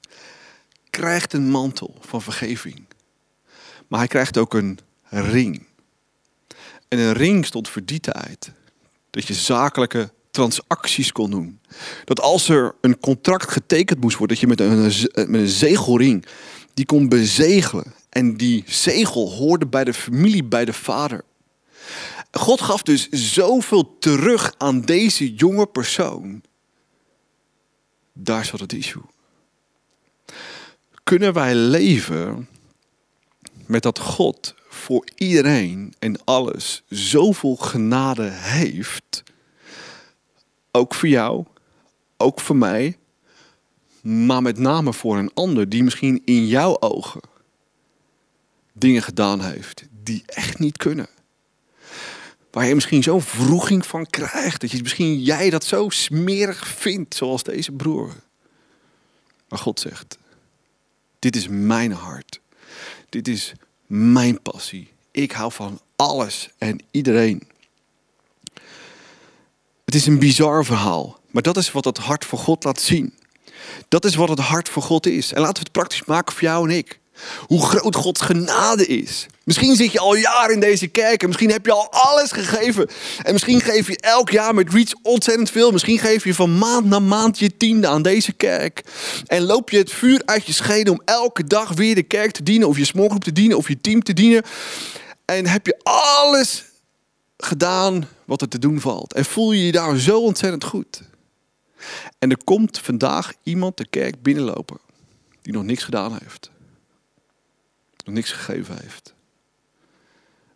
krijgt 0.89 1.33
een 1.33 1.49
mantel 1.49 1.95
van 1.99 2.21
vergeving. 2.21 2.85
Maar 3.87 3.99
hij 3.99 4.07
krijgt 4.07 4.37
ook 4.37 4.53
een 4.53 4.79
ring. 5.09 5.65
En 6.87 6.99
een 6.99 7.13
ring 7.13 7.45
stond 7.45 7.69
voor 7.69 7.85
die 7.85 7.99
tijd 7.99 8.51
dat 9.09 9.27
je 9.27 9.33
zakelijke 9.33 10.11
transacties 10.31 11.11
kon 11.11 11.31
doen. 11.31 11.59
Dat 12.05 12.19
als 12.19 12.49
er 12.49 12.75
een 12.81 12.99
contract 12.99 13.51
getekend 13.51 14.01
moest 14.01 14.17
worden, 14.17 14.37
dat 14.37 14.49
je 14.49 14.55
met 14.55 14.59
een, 14.59 15.31
met 15.31 15.41
een 15.41 15.47
zegelring 15.47 16.25
die 16.73 16.85
kon 16.85 17.09
bezegelen. 17.09 17.93
En 18.09 18.37
die 18.37 18.63
zegel 18.67 19.31
hoorde 19.31 19.67
bij 19.67 19.83
de 19.83 19.93
familie, 19.93 20.43
bij 20.43 20.65
de 20.65 20.73
vader. 20.73 21.23
God 22.31 22.61
gaf 22.61 22.81
dus 22.81 23.09
zoveel 23.09 23.97
terug 23.97 24.53
aan 24.57 24.81
deze 24.81 25.33
jonge 25.33 25.67
persoon. 25.67 26.43
Daar 28.13 28.45
zat 28.45 28.59
het 28.59 28.73
issue. 28.73 29.03
Kunnen 31.03 31.33
wij 31.33 31.55
leven 31.55 32.49
met 33.65 33.83
dat 33.83 33.99
God 33.99 34.55
voor 34.69 35.07
iedereen 35.15 35.93
en 35.99 36.23
alles 36.23 36.83
zoveel 36.89 37.55
genade 37.55 38.29
heeft, 38.29 39.23
ook 40.71 40.93
voor 40.93 41.09
jou, 41.09 41.45
ook 42.17 42.39
voor 42.39 42.55
mij, 42.55 42.97
maar 44.01 44.41
met 44.41 44.57
name 44.57 44.93
voor 44.93 45.17
een 45.17 45.33
ander 45.33 45.69
die 45.69 45.83
misschien 45.83 46.21
in 46.25 46.47
jouw 46.47 46.79
ogen 46.79 47.21
dingen 48.73 49.01
gedaan 49.01 49.41
heeft 49.41 49.87
die 50.03 50.23
echt 50.25 50.59
niet 50.59 50.77
kunnen. 50.77 51.07
Waar 52.51 52.67
je 52.67 52.75
misschien 52.75 53.03
zo'n 53.03 53.21
vroeging 53.21 53.85
van 53.85 54.05
krijgt. 54.05 54.61
Dat 54.61 54.71
je 54.71 54.81
misschien 54.81 55.21
jij 55.21 55.49
dat 55.49 55.63
zo 55.63 55.89
smerig 55.89 56.67
vindt, 56.67 57.15
zoals 57.15 57.43
deze 57.43 57.71
broer. 57.71 58.13
Maar 59.49 59.59
God 59.59 59.79
zegt, 59.79 60.17
dit 61.19 61.35
is 61.35 61.47
mijn 61.47 61.91
hart. 61.91 62.39
Dit 63.09 63.27
is 63.27 63.53
mijn 63.85 64.41
passie. 64.41 64.91
Ik 65.11 65.31
hou 65.31 65.51
van 65.51 65.79
alles 65.95 66.49
en 66.57 66.79
iedereen. 66.91 67.47
Het 69.85 69.95
is 69.95 70.05
een 70.05 70.19
bizar 70.19 70.65
verhaal, 70.65 71.19
maar 71.27 71.41
dat 71.41 71.57
is 71.57 71.71
wat 71.71 71.85
het 71.85 71.97
hart 71.97 72.25
voor 72.25 72.39
God 72.39 72.63
laat 72.63 72.81
zien. 72.81 73.13
Dat 73.87 74.05
is 74.05 74.15
wat 74.15 74.29
het 74.29 74.39
hart 74.39 74.69
voor 74.69 74.83
God 74.83 75.05
is. 75.05 75.33
En 75.33 75.39
laten 75.41 75.55
we 75.55 75.59
het 75.59 75.71
praktisch 75.71 76.05
maken 76.05 76.33
voor 76.33 76.43
jou 76.43 76.69
en 76.69 76.77
ik. 76.77 76.99
Hoe 77.47 77.65
groot 77.65 77.95
Gods 77.95 78.21
genade 78.21 78.87
is. 78.87 79.27
Misschien 79.43 79.75
zit 79.75 79.91
je 79.91 79.99
al 79.99 80.15
jaren 80.15 80.53
in 80.53 80.59
deze 80.59 80.87
kerk 80.87 81.21
en 81.21 81.27
misschien 81.27 81.51
heb 81.51 81.65
je 81.65 81.71
al 81.71 81.91
alles 81.91 82.31
gegeven. 82.31 82.89
En 83.23 83.33
misschien 83.33 83.61
geef 83.61 83.87
je 83.87 83.97
elk 83.97 84.29
jaar 84.29 84.53
met 84.53 84.73
Reach 84.73 84.93
ontzettend 85.03 85.49
veel. 85.49 85.71
Misschien 85.71 85.99
geef 85.99 86.23
je 86.23 86.33
van 86.33 86.57
maand 86.57 86.85
naar 86.85 87.01
maand 87.01 87.39
je 87.39 87.57
tiende 87.57 87.87
aan 87.87 88.01
deze 88.01 88.31
kerk. 88.31 88.83
En 89.25 89.41
loop 89.41 89.69
je 89.69 89.77
het 89.77 89.91
vuur 89.91 90.21
uit 90.25 90.45
je 90.45 90.53
scheden 90.53 90.93
om 90.93 91.01
elke 91.05 91.43
dag 91.43 91.73
weer 91.73 91.95
de 91.95 92.03
kerk 92.03 92.31
te 92.31 92.43
dienen. 92.43 92.67
Of 92.67 92.77
je 92.77 92.85
smoorgroep 92.85 93.23
te 93.23 93.31
dienen 93.31 93.57
of 93.57 93.67
je 93.67 93.81
team 93.81 94.03
te 94.03 94.13
dienen. 94.13 94.43
En 95.25 95.47
heb 95.47 95.65
je 95.65 95.79
alles 95.83 96.63
gedaan 97.37 98.07
wat 98.25 98.41
er 98.41 98.47
te 98.47 98.59
doen 98.59 98.79
valt. 98.79 99.13
En 99.13 99.25
voel 99.25 99.51
je 99.51 99.65
je 99.65 99.71
daar 99.71 99.97
zo 99.97 100.19
ontzettend 100.19 100.63
goed. 100.63 101.01
En 102.19 102.29
er 102.29 102.43
komt 102.43 102.79
vandaag 102.79 103.33
iemand 103.43 103.77
de 103.77 103.87
kerk 103.89 104.21
binnenlopen 104.21 104.77
die 105.41 105.53
nog 105.53 105.63
niks 105.63 105.83
gedaan 105.83 106.17
heeft. 106.23 106.51
Nog 108.05 108.15
niks 108.15 108.31
gegeven 108.31 108.77
heeft. 108.81 109.13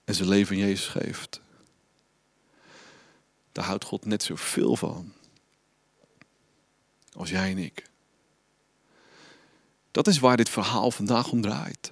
En 0.03 0.15
zijn 0.15 0.29
leven 0.29 0.55
in 0.55 0.67
Jezus 0.67 0.87
geeft. 0.87 1.41
Daar 3.51 3.65
houdt 3.65 3.83
God 3.83 4.05
net 4.05 4.23
zoveel 4.23 4.75
van. 4.75 5.13
Als 7.13 7.29
jij 7.29 7.51
en 7.51 7.57
ik. 7.57 7.89
Dat 9.91 10.07
is 10.07 10.19
waar 10.19 10.37
dit 10.37 10.49
verhaal 10.49 10.91
vandaag 10.91 11.31
om 11.31 11.41
draait. 11.41 11.91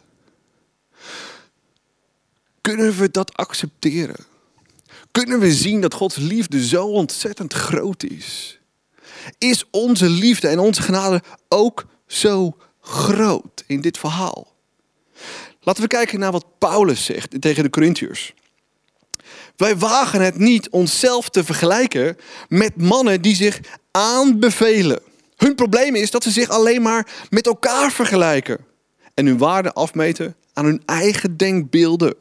Kunnen 2.62 2.98
we 2.98 3.12
dat 3.12 3.33
accepteren? 3.33 4.25
Kunnen 5.12 5.39
we 5.39 5.53
zien 5.53 5.81
dat 5.81 5.93
Gods 5.93 6.15
liefde 6.15 6.67
zo 6.67 6.88
ontzettend 6.88 7.53
groot 7.53 8.03
is? 8.03 8.60
Is 9.38 9.63
onze 9.69 10.10
liefde 10.10 10.48
en 10.48 10.60
onze 10.60 10.81
genade 10.81 11.24
ook 11.48 11.86
zo 12.07 12.57
groot 12.81 13.63
in 13.67 13.81
dit 13.81 13.98
verhaal? 13.98 14.52
Laten 15.63 15.82
we 15.82 15.88
kijken 15.88 16.20
naar 16.20 16.32
wat 16.32 16.46
Paulus 16.58 17.05
zegt 17.05 17.41
tegen 17.41 17.63
de 17.63 17.70
Corinthiërs. 17.70 18.34
Wij 19.55 19.77
wagen 19.77 20.22
het 20.22 20.38
niet 20.38 20.70
onszelf 20.70 21.29
te 21.29 21.43
vergelijken 21.43 22.17
met 22.50 22.82
mannen 22.82 23.22
die 23.22 23.36
zich 23.36 23.60
aanbevelen. 23.91 25.00
Hun 25.36 25.55
probleem 25.55 25.96
is 25.96 26.12
dat 26.12 26.24
ze 26.24 26.32
zich 26.32 26.50
alleen 26.50 26.82
maar 26.82 27.08
met 27.29 27.46
elkaar 27.46 27.91
vergelijken 27.91 28.65
en 29.13 29.25
hun 29.25 29.38
waarde 29.38 29.74
afmeten 29.74 30.36
aan 30.53 30.65
hun 30.65 30.82
eigen 30.86 31.38
denkbeelden. 31.38 32.15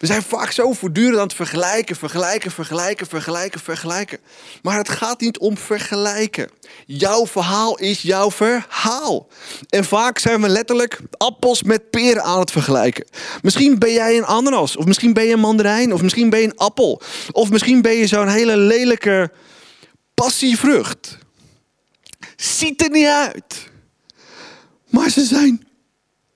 We 0.00 0.06
zijn 0.06 0.22
vaak 0.22 0.50
zo 0.50 0.72
voortdurend 0.72 1.16
aan 1.16 1.22
het 1.22 1.34
vergelijken, 1.34 1.96
vergelijken, 1.96 2.50
vergelijken, 2.50 3.06
vergelijken, 3.06 3.60
vergelijken. 3.60 4.18
Maar 4.62 4.76
het 4.76 4.88
gaat 4.88 5.20
niet 5.20 5.38
om 5.38 5.58
vergelijken. 5.58 6.50
Jouw 6.86 7.26
verhaal 7.26 7.78
is 7.78 8.02
jouw 8.02 8.30
verhaal. 8.30 9.28
En 9.68 9.84
vaak 9.84 10.18
zijn 10.18 10.40
we 10.40 10.48
letterlijk 10.48 11.00
appels 11.16 11.62
met 11.62 11.90
peren 11.90 12.22
aan 12.22 12.38
het 12.38 12.50
vergelijken. 12.50 13.04
Misschien 13.42 13.78
ben 13.78 13.92
jij 13.92 14.16
een 14.16 14.24
ananas, 14.24 14.76
of 14.76 14.84
misschien 14.84 15.12
ben 15.12 15.24
je 15.24 15.32
een 15.32 15.40
mandarijn, 15.40 15.92
of 15.92 16.02
misschien 16.02 16.30
ben 16.30 16.40
je 16.40 16.46
een 16.46 16.58
appel. 16.58 17.02
Of 17.32 17.50
misschien 17.50 17.82
ben 17.82 17.92
je 17.92 18.06
zo'n 18.06 18.28
hele 18.28 18.56
lelijke 18.56 19.32
passievrucht. 20.14 21.18
Ziet 22.36 22.82
er 22.82 22.90
niet 22.90 23.06
uit. 23.06 23.68
Maar 24.88 25.10
ze 25.10 25.24
zijn 25.24 25.68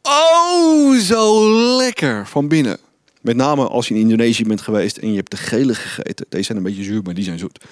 oh 0.02 0.98
zo 0.98 1.50
lekker 1.76 2.26
van 2.26 2.48
binnen. 2.48 2.83
Met 3.24 3.36
name 3.36 3.68
als 3.68 3.88
je 3.88 3.94
in 3.94 4.00
Indonesië 4.00 4.44
bent 4.44 4.60
geweest 4.60 4.96
en 4.96 5.10
je 5.10 5.16
hebt 5.16 5.30
de 5.30 5.36
gele 5.36 5.74
gegeten. 5.74 6.26
Deze 6.28 6.44
zijn 6.44 6.58
een 6.58 6.64
beetje 6.64 6.82
zuur, 6.82 7.02
maar 7.02 7.14
die 7.14 7.24
zijn 7.24 7.38
zoet. 7.38 7.64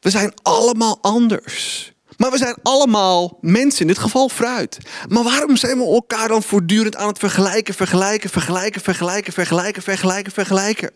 We 0.00 0.10
zijn 0.10 0.32
allemaal 0.42 0.98
anders. 1.00 1.92
Maar 2.16 2.30
we 2.30 2.36
zijn 2.36 2.56
allemaal 2.62 3.38
mensen, 3.40 3.80
in 3.80 3.86
dit 3.86 3.98
geval 3.98 4.28
fruit. 4.28 4.78
Maar 5.08 5.22
waarom 5.22 5.56
zijn 5.56 5.78
we 5.78 5.84
elkaar 5.84 6.28
dan 6.28 6.42
voortdurend 6.42 6.96
aan 6.96 7.08
het 7.08 7.18
vergelijken, 7.18 7.74
vergelijken, 7.74 8.30
vergelijken, 8.30 8.80
vergelijken, 8.82 9.32
vergelijken, 9.32 9.82
vergelijken, 9.82 10.32
vergelijken? 10.32 10.90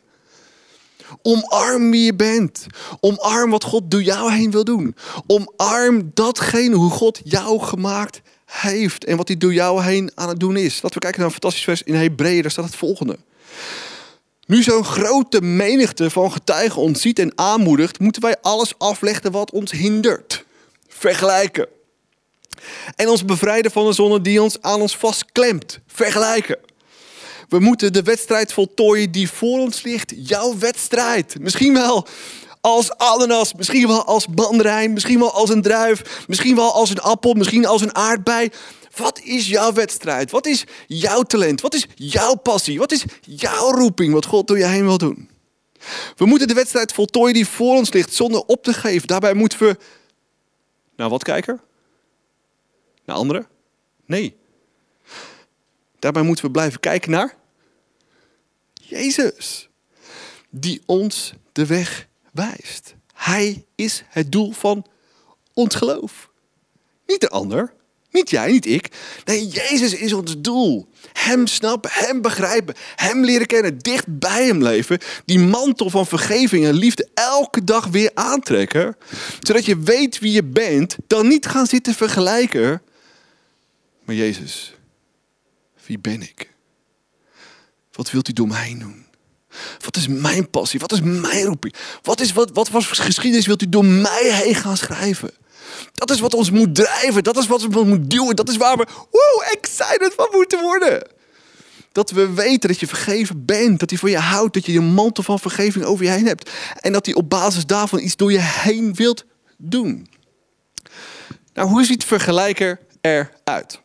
Omarm 1.22 1.90
wie 1.90 2.04
je 2.04 2.14
bent. 2.14 2.66
Omarm 3.00 3.50
wat 3.50 3.64
God 3.64 3.90
door 3.90 4.02
jou 4.02 4.32
heen 4.32 4.50
wil 4.50 4.64
doen. 4.64 4.94
Omarm 5.26 6.10
datgene 6.14 6.74
hoe 6.74 6.90
God 6.90 7.20
jou 7.24 7.60
gemaakt 7.60 8.20
heeft 8.50 9.04
en 9.04 9.16
wat 9.16 9.28
hij 9.28 9.36
door 9.36 9.54
jou 9.54 9.82
heen 9.82 10.10
aan 10.14 10.28
het 10.28 10.40
doen 10.40 10.56
is. 10.56 10.74
Laten 10.74 10.92
we 10.92 10.98
kijken 10.98 11.18
naar 11.18 11.28
een 11.28 11.32
fantastisch 11.40 11.64
vers 11.64 11.82
in 11.82 11.94
Hebreeën, 11.94 12.42
daar 12.42 12.50
staat 12.50 12.64
het 12.64 12.76
volgende. 12.76 13.18
Nu 14.46 14.62
zo'n 14.62 14.84
grote 14.84 15.40
menigte 15.40 16.10
van 16.10 16.32
getuigen 16.32 16.82
ons 16.82 17.00
ziet 17.00 17.18
en 17.18 17.32
aanmoedigt, 17.34 17.98
moeten 17.98 18.22
wij 18.22 18.36
alles 18.40 18.78
afleggen 18.78 19.32
wat 19.32 19.50
ons 19.50 19.70
hindert. 19.70 20.44
Vergelijken. 20.88 21.68
En 22.96 23.08
ons 23.08 23.24
bevrijden 23.24 23.70
van 23.70 23.86
de 23.86 23.92
zonne 23.92 24.20
die 24.20 24.42
ons 24.42 24.62
aan 24.62 24.80
ons 24.80 24.96
vastklemt. 24.96 25.78
Vergelijken. 25.86 26.58
We 27.48 27.58
moeten 27.58 27.92
de 27.92 28.02
wedstrijd 28.02 28.52
voltooien 28.52 29.10
die 29.10 29.30
voor 29.30 29.58
ons 29.58 29.82
ligt. 29.82 30.12
Jouw 30.16 30.58
wedstrijd. 30.58 31.36
Misschien 31.40 31.72
wel 31.72 32.06
als 32.60 32.96
ananas, 32.96 33.54
misschien 33.54 33.86
wel 33.86 34.04
als 34.04 34.26
mandarijn, 34.26 34.92
misschien 34.92 35.18
wel 35.18 35.32
als 35.32 35.50
een 35.50 35.62
druif, 35.62 36.24
misschien 36.28 36.56
wel 36.56 36.72
als 36.72 36.90
een 36.90 37.00
appel, 37.00 37.34
misschien 37.34 37.66
als 37.66 37.82
een 37.82 37.94
aardbei. 37.94 38.50
Wat 38.96 39.20
is 39.20 39.48
jouw 39.48 39.72
wedstrijd? 39.72 40.30
Wat 40.30 40.46
is 40.46 40.64
jouw 40.86 41.22
talent? 41.22 41.60
Wat 41.60 41.74
is 41.74 41.86
jouw 41.94 42.34
passie? 42.34 42.78
Wat 42.78 42.92
is 42.92 43.04
jouw 43.20 43.70
roeping 43.70 44.12
wat 44.12 44.26
God 44.26 44.46
door 44.46 44.58
je 44.58 44.66
heen 44.66 44.84
wil 44.84 44.98
doen? 44.98 45.28
We 46.16 46.26
moeten 46.26 46.48
de 46.48 46.54
wedstrijd 46.54 46.92
voltooien 46.92 47.34
die 47.34 47.46
voor 47.46 47.76
ons 47.76 47.92
ligt 47.92 48.14
zonder 48.14 48.40
op 48.40 48.62
te 48.62 48.72
geven. 48.72 49.08
Daarbij 49.08 49.34
moeten 49.34 49.58
we 49.58 49.76
naar 50.96 51.08
wat 51.08 51.22
kijken? 51.22 51.60
Naar 53.04 53.16
anderen? 53.16 53.46
Nee. 54.06 54.36
Daarbij 55.98 56.22
moeten 56.22 56.44
we 56.44 56.50
blijven 56.50 56.80
kijken 56.80 57.10
naar 57.10 57.36
Jezus, 58.72 59.68
die 60.50 60.82
ons 60.86 61.32
de 61.52 61.66
weg 61.66 62.08
wijst. 62.32 62.94
Hij 63.14 63.64
is 63.74 64.04
het 64.08 64.32
doel 64.32 64.52
van 64.52 64.86
ons 65.54 65.74
geloof. 65.74 66.30
Niet 67.06 67.20
de 67.20 67.28
ander, 67.28 67.72
niet 68.10 68.30
jij, 68.30 68.50
niet 68.50 68.66
ik. 68.66 68.88
Nee, 69.24 69.48
Jezus 69.48 69.94
is 69.94 70.12
ons 70.12 70.40
doel. 70.40 70.88
Hem 71.12 71.46
snappen, 71.46 71.90
hem 71.92 72.22
begrijpen, 72.22 72.74
hem 72.96 73.24
leren 73.24 73.46
kennen, 73.46 73.78
dicht 73.78 74.18
bij 74.18 74.46
hem 74.46 74.62
leven. 74.62 74.98
Die 75.24 75.38
mantel 75.38 75.90
van 75.90 76.06
vergeving 76.06 76.64
en 76.64 76.74
liefde 76.74 77.08
elke 77.14 77.64
dag 77.64 77.86
weer 77.86 78.10
aantrekken. 78.14 78.96
Zodat 79.40 79.64
je 79.64 79.78
weet 79.78 80.18
wie 80.18 80.32
je 80.32 80.44
bent, 80.44 80.96
dan 81.06 81.28
niet 81.28 81.46
gaan 81.46 81.66
zitten 81.66 81.94
vergelijken. 81.94 82.82
Maar 84.04 84.14
Jezus, 84.14 84.74
wie 85.86 85.98
ben 85.98 86.22
ik? 86.22 86.52
Wat 87.92 88.10
wilt 88.10 88.28
u 88.28 88.32
door 88.32 88.48
mij 88.48 88.76
doen? 88.78 89.06
Wat 89.84 89.96
is 89.96 90.08
mijn 90.08 90.50
passie? 90.50 90.80
Wat 90.80 90.92
is 90.92 91.00
mijn 91.00 91.44
roeping? 91.44 91.74
Wat, 92.02 92.20
is, 92.20 92.32
wat, 92.32 92.50
wat 92.52 92.68
voor 92.68 92.82
geschiedenis 92.82 93.46
wilt 93.46 93.62
u 93.62 93.68
door 93.68 93.84
mij 93.84 94.30
heen 94.32 94.54
gaan 94.54 94.76
schrijven? 94.76 95.30
Dat 95.94 96.10
is 96.10 96.20
wat 96.20 96.34
ons 96.34 96.50
moet 96.50 96.74
drijven. 96.74 97.24
Dat 97.24 97.36
is 97.36 97.46
wat 97.46 97.62
we 97.62 97.84
moet 97.84 98.10
duwen. 98.10 98.36
Dat 98.36 98.48
is 98.48 98.56
waar 98.56 98.76
we 98.76 98.86
wow, 99.10 99.52
excited 99.52 100.12
van 100.16 100.28
moeten 100.32 100.60
worden. 100.60 101.08
Dat 101.92 102.10
we 102.10 102.32
weten 102.32 102.68
dat 102.68 102.80
je 102.80 102.86
vergeven 102.86 103.44
bent. 103.44 103.80
Dat 103.80 103.90
hij 103.90 103.98
van 103.98 104.10
je 104.10 104.18
houdt. 104.18 104.54
Dat 104.54 104.66
je 104.66 104.78
een 104.78 104.94
mantel 104.94 105.22
van 105.22 105.38
vergeving 105.38 105.84
over 105.84 106.04
je 106.04 106.10
heen 106.10 106.26
hebt. 106.26 106.50
En 106.80 106.92
dat 106.92 107.06
hij 107.06 107.14
op 107.14 107.30
basis 107.30 107.66
daarvan 107.66 108.00
iets 108.00 108.16
door 108.16 108.32
je 108.32 108.40
heen 108.40 108.94
wilt 108.94 109.24
doen. 109.56 110.08
Nou, 111.54 111.68
hoe 111.68 111.84
ziet 111.84 112.04
vergelijker 112.04 112.80
eruit? 113.00 113.80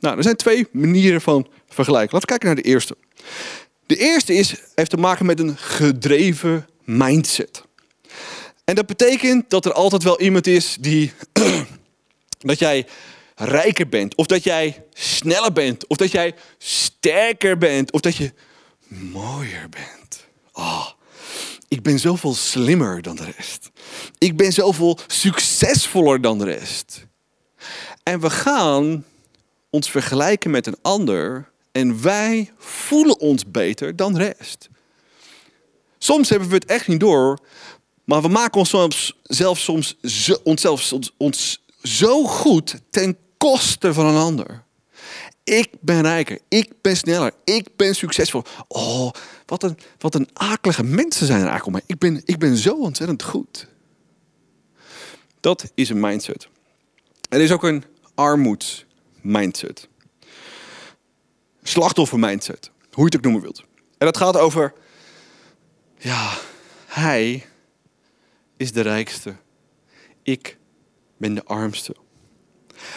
Nou, 0.00 0.16
er 0.16 0.22
zijn 0.22 0.36
twee 0.36 0.68
manieren 0.72 1.20
van 1.20 1.48
vergelijken. 1.68 2.12
Laten 2.12 2.28
we 2.28 2.38
kijken 2.38 2.46
naar 2.46 2.56
de 2.56 2.68
eerste. 2.68 2.96
De 3.90 3.96
eerste 3.96 4.34
is, 4.34 4.54
heeft 4.74 4.90
te 4.90 4.96
maken 4.96 5.26
met 5.26 5.38
een 5.38 5.56
gedreven 5.56 6.68
mindset. 6.84 7.62
En 8.64 8.74
dat 8.74 8.86
betekent 8.86 9.50
dat 9.50 9.64
er 9.64 9.72
altijd 9.72 10.02
wel 10.02 10.20
iemand 10.20 10.46
is 10.46 10.76
die. 10.80 11.12
dat 12.38 12.58
jij 12.58 12.86
rijker 13.34 13.88
bent, 13.88 14.14
of 14.14 14.26
dat 14.26 14.44
jij 14.44 14.84
sneller 14.92 15.52
bent, 15.52 15.86
of 15.86 15.96
dat 15.96 16.10
jij 16.10 16.34
sterker 16.58 17.58
bent, 17.58 17.92
of 17.92 18.00
dat 18.00 18.16
je 18.16 18.32
mooier 18.88 19.68
bent. 19.68 20.26
Oh, 20.52 20.86
ik 21.68 21.82
ben 21.82 21.98
zoveel 21.98 22.34
slimmer 22.34 23.02
dan 23.02 23.16
de 23.16 23.30
rest. 23.36 23.70
Ik 24.18 24.36
ben 24.36 24.52
zoveel 24.52 24.98
succesvoller 25.06 26.20
dan 26.20 26.38
de 26.38 26.44
rest. 26.44 27.06
En 28.02 28.20
we 28.20 28.30
gaan 28.30 29.04
ons 29.70 29.90
vergelijken 29.90 30.50
met 30.50 30.66
een 30.66 30.78
ander 30.82 31.50
en 31.72 32.02
wij 32.02 32.52
voelen 32.56 33.20
ons 33.20 33.50
beter 33.50 33.96
dan 33.96 34.12
de 34.12 34.34
rest. 34.36 34.68
Soms 35.98 36.28
hebben 36.28 36.48
we 36.48 36.54
het 36.54 36.64
echt 36.64 36.88
niet 36.88 37.00
door, 37.00 37.38
maar 38.04 38.22
we 38.22 38.28
maken 38.28 38.58
ons 38.58 38.68
soms, 38.68 39.18
zelf 39.22 39.58
soms 39.58 39.96
zo, 40.02 40.36
onszelf 40.44 40.92
ons, 40.92 41.14
ons 41.16 41.64
zo 41.82 42.24
goed 42.24 42.80
ten 42.90 43.16
koste 43.36 43.94
van 43.94 44.06
een 44.06 44.16
ander. 44.16 44.64
Ik 45.44 45.68
ben 45.80 46.02
rijker, 46.02 46.38
ik 46.48 46.72
ben 46.80 46.96
sneller, 46.96 47.32
ik 47.44 47.76
ben 47.76 47.94
succesvol. 47.94 48.42
Oh, 48.68 49.10
wat 49.46 49.62
een, 49.62 49.78
wat 49.98 50.14
een 50.14 50.28
akelige 50.32 50.84
mensen 50.84 51.26
zijn 51.26 51.40
er 51.40 51.48
eigenlijk 51.48 51.66
om 51.66 51.72
mij. 51.72 51.82
Ik 51.86 51.98
ben, 51.98 52.22
ik 52.24 52.38
ben 52.38 52.56
zo 52.56 52.74
ontzettend 52.74 53.22
goed. 53.22 53.68
Dat 55.40 55.70
is 55.74 55.88
een 55.88 56.00
mindset. 56.00 56.48
Er 57.28 57.40
is 57.40 57.52
ook 57.52 57.62
een 57.62 57.84
armoedsmindset 58.14 59.88
slachtoffer 61.62 62.18
mindset. 62.18 62.70
Hoe 62.90 63.04
je 63.04 63.04
het 63.04 63.16
ook 63.16 63.22
noemen 63.22 63.42
wilt. 63.42 63.64
En 63.98 64.06
dat 64.06 64.16
gaat 64.16 64.36
over, 64.36 64.72
ja, 65.98 66.32
hij 66.86 67.46
is 68.56 68.72
de 68.72 68.80
rijkste. 68.80 69.36
Ik 70.22 70.58
ben 71.16 71.34
de 71.34 71.44
armste. 71.44 71.96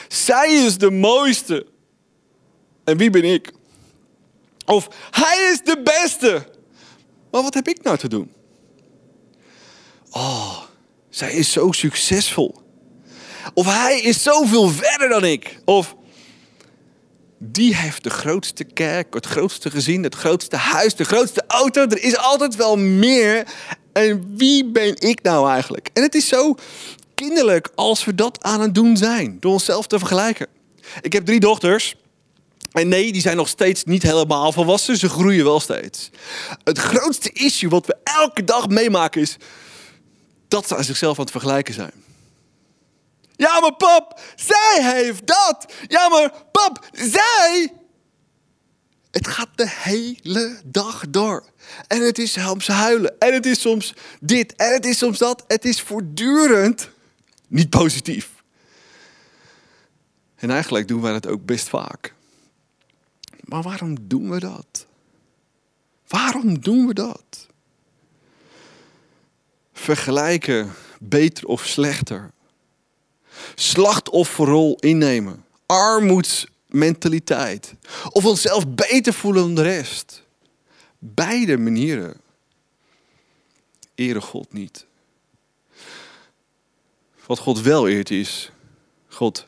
Zij 0.08 0.54
is 0.54 0.78
de 0.78 0.92
mooiste. 0.92 1.66
En 2.84 2.98
wie 2.98 3.10
ben 3.10 3.24
ik? 3.24 3.52
Of 4.66 4.88
hij 5.12 5.50
is 5.52 5.62
de 5.64 5.82
beste. 5.84 6.48
Maar 7.32 7.42
wat 7.42 7.54
heb 7.54 7.68
ik 7.68 7.84
nou 7.84 7.98
te 7.98 8.08
doen? 8.08 8.32
Oh, 10.10 10.62
zij 11.10 11.34
is 11.34 11.52
zo 11.52 11.72
succesvol. 11.72 12.62
Of 13.54 13.66
hij 13.66 14.00
is 14.00 14.24
zoveel 14.24 14.70
verder 14.70 15.10
dan 15.10 15.26
ik. 15.26 15.60
Of 15.66 15.96
die 17.46 17.76
heeft 17.76 18.04
de 18.04 18.10
grootste 18.10 18.64
kerk, 18.64 19.14
het 19.14 19.26
grootste 19.26 19.72
gezin, 19.72 20.04
het 20.04 20.16
grootste 20.16 20.56
huis, 20.56 20.96
de 20.96 21.04
grootste 21.04 21.44
auto. 21.48 21.82
Er 21.82 22.04
is 22.04 22.18
altijd 22.18 22.56
wel 22.56 22.78
meer. 22.78 23.48
En 23.94 24.34
wie 24.38 24.66
ben 24.66 24.96
ik 25.02 25.22
nou 25.22 25.50
eigenlijk? 25.50 25.90
En 25.94 26.04
het 26.04 26.16
is 26.16 26.28
zo 26.28 26.56
kinderlijk 27.16 27.70
als 27.76 28.06
we 28.06 28.16
dat 28.16 28.44
aan 28.44 28.62
het 28.62 28.76
doen 28.76 28.98
zijn, 28.98 29.38
door 29.40 29.52
onszelf 29.54 29.88
te 29.88 29.98
vergelijken. 29.98 30.48
Ik 31.02 31.14
heb 31.14 31.26
drie 31.26 31.40
dochters. 31.40 31.96
En 32.72 32.88
nee, 32.88 33.12
die 33.12 33.22
zijn 33.22 33.38
nog 33.38 33.48
steeds 33.48 33.84
niet 33.84 34.04
helemaal 34.04 34.52
volwassen. 34.52 34.98
Ze 34.98 35.10
groeien 35.10 35.44
wel 35.44 35.60
steeds. 35.60 36.10
Het 36.64 36.78
grootste 36.78 37.30
issue 37.30 37.70
wat 37.70 37.86
we 37.86 37.96
elke 38.04 38.44
dag 38.44 38.68
meemaken 38.68 39.22
is 39.22 39.38
dat 40.48 40.68
ze 40.68 40.76
aan 40.76 40.84
zichzelf 40.84 41.18
aan 41.18 41.24
het 41.24 41.32
vergelijken 41.32 41.74
zijn. 41.74 41.92
Ja, 43.44 43.60
maar 43.60 43.76
pap, 43.76 44.22
zij 44.36 44.96
heeft 44.96 45.28
dat. 45.28 45.74
Ja, 45.88 46.10
maar 46.10 46.32
pap, 46.52 46.88
zij. 46.92 47.74
Het 49.12 49.28
gaat 49.28 49.50
de 49.56 49.70
hele 49.70 50.62
dag 50.66 51.04
door. 51.10 51.44
En 51.88 52.02
het 52.02 52.18
is 52.18 52.32
soms 52.32 52.68
huilen. 52.68 53.20
En 53.20 53.34
het 53.34 53.46
is 53.46 53.62
soms 53.62 53.94
dit. 54.20 54.56
En 54.56 54.74
het 54.74 54.86
is 54.86 54.98
soms 54.98 55.18
dat. 55.18 55.44
Het 55.48 55.66
is 55.66 55.82
voortdurend 55.82 56.90
niet 57.48 57.70
positief. 57.70 58.30
En 60.36 60.50
eigenlijk 60.50 60.88
doen 60.88 61.02
wij 61.02 61.12
dat 61.12 61.28
ook 61.28 61.46
best 61.46 61.70
vaak. 61.70 62.14
Maar 63.40 63.62
waarom 63.62 63.96
doen 64.02 64.30
we 64.30 64.40
dat? 64.40 64.86
Waarom 66.08 66.60
doen 66.60 66.88
we 66.88 66.94
dat? 66.94 67.48
Vergelijken 69.74 70.74
beter 71.00 71.46
of 71.46 71.66
slechter 71.66 72.32
slachtofferrol 73.56 74.78
innemen, 74.80 75.46
armoedsmentaliteit 75.66 77.74
of 78.10 78.26
onszelf 78.26 78.68
beter 78.68 79.14
voelen 79.14 79.44
dan 79.44 79.56
de 79.56 79.62
rest. 79.62 80.24
Beide 81.00 81.58
manieren 81.58 82.22
eren 83.96 84.22
God 84.22 84.54
niet. 84.54 84.86
Wat 87.26 87.40
God 87.40 87.62
wel 87.62 87.88
eert 87.88 88.10
is, 88.10 88.52
God, 89.08 89.48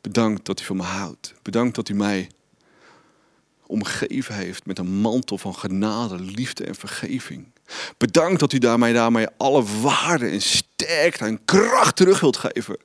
bedankt 0.00 0.44
dat 0.44 0.60
u 0.60 0.64
van 0.64 0.76
me 0.76 0.82
houdt. 0.82 1.34
Bedankt 1.42 1.74
dat 1.74 1.88
u 1.88 1.94
mij 1.94 2.30
omgeven 3.66 4.34
heeft 4.34 4.66
met 4.66 4.78
een 4.78 5.00
mantel 5.00 5.38
van 5.38 5.54
genade, 5.54 6.20
liefde 6.20 6.64
en 6.64 6.74
vergeving. 6.74 7.46
Bedankt 7.96 8.40
dat 8.40 8.52
u 8.52 8.58
daarmee, 8.58 8.92
daarmee 8.92 9.26
alle 9.36 9.64
waarde 9.80 10.28
en 10.28 10.42
sterkte 10.42 11.24
en 11.24 11.44
kracht 11.44 11.96
terug 11.96 12.20
wilt 12.20 12.36
geven. 12.36 12.76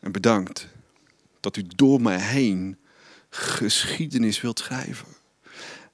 En 0.00 0.12
bedankt 0.12 0.68
dat 1.40 1.56
u 1.56 1.64
door 1.76 2.00
mij 2.00 2.20
heen 2.20 2.78
geschiedenis 3.30 4.40
wilt 4.40 4.58
schrijven. 4.58 5.19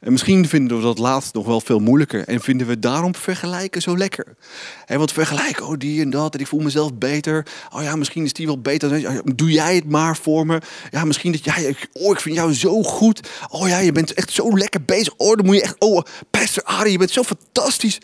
En 0.00 0.12
misschien 0.12 0.48
vinden 0.48 0.76
we 0.76 0.82
dat 0.82 0.98
laatst 0.98 1.35
nog 1.35 1.46
wel 1.46 1.61
veel 1.61 1.78
moeilijker. 1.78 2.24
En 2.24 2.40
vinden 2.40 2.66
we 2.66 2.78
daarom 2.78 3.14
vergelijken 3.14 3.82
zo 3.82 3.96
lekker. 3.96 4.37
En 4.87 4.98
want 4.98 5.12
vergelijken, 5.12 5.66
oh 5.66 5.74
die 5.78 6.02
en 6.02 6.11
dat, 6.11 6.35
en 6.35 6.40
ik 6.40 6.46
voel 6.46 6.61
mezelf 6.61 6.94
beter. 6.94 7.46
Oh 7.72 7.82
ja, 7.82 7.96
misschien 7.96 8.24
is 8.24 8.32
die 8.32 8.46
wel 8.46 8.61
beter. 8.61 9.22
Doe 9.35 9.50
jij 9.50 9.74
het 9.74 9.90
maar 9.90 10.16
voor 10.16 10.46
me. 10.46 10.61
Ja, 10.90 11.04
misschien 11.04 11.32
dat 11.32 11.44
jij, 11.44 11.76
oh 11.92 12.12
ik 12.12 12.20
vind 12.20 12.35
jou 12.37 12.54
zo 12.54 12.82
goed. 12.82 13.28
Oh 13.48 13.68
ja, 13.68 13.78
je 13.78 13.92
bent 13.92 14.14
echt 14.14 14.32
zo 14.32 14.56
lekker 14.56 14.85
bezig. 14.85 15.14
Oh, 15.16 15.37
dan 15.37 15.46
moet 15.46 15.56
je 15.56 15.62
echt, 15.62 15.76
oh 15.78 16.02
Pastor 16.30 16.62
Ari, 16.62 16.90
je 16.90 16.98
bent 16.98 17.11
zo 17.11 17.22
fantastisch. 17.22 17.98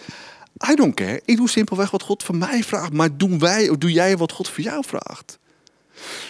I 0.70 0.74
don't 0.74 0.94
care. 0.94 1.20
Ik 1.24 1.37
doe 1.37 1.48
simpelweg 1.48 1.90
wat 1.90 2.02
God 2.02 2.22
van 2.22 2.38
mij 2.38 2.62
vraagt. 2.62 2.92
Maar 2.92 3.16
doen 3.16 3.38
wij, 3.38 3.68
of 3.68 3.76
doe 3.76 3.92
jij 3.92 4.16
wat 4.16 4.33
God 4.33 4.48
voor 4.48 4.64
jou 4.64 4.85
vraagt? 4.87 5.38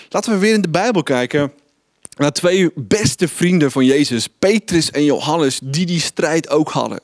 Laten 0.09 0.33
we 0.33 0.39
weer 0.39 0.55
in 0.55 0.63
de 0.63 0.71
Bijbel 0.71 1.03
kijken 1.03 1.53
naar 2.17 2.33
twee 2.33 2.71
beste 2.75 3.29
vrienden 3.29 3.71
van 3.71 3.85
Jezus, 3.85 4.29
Petrus 4.39 4.91
en 4.91 5.05
Johannes, 5.05 5.61
die 5.63 5.87
die 5.87 6.01
strijd 6.01 6.49
ook 6.49 6.71
hadden. 6.71 7.01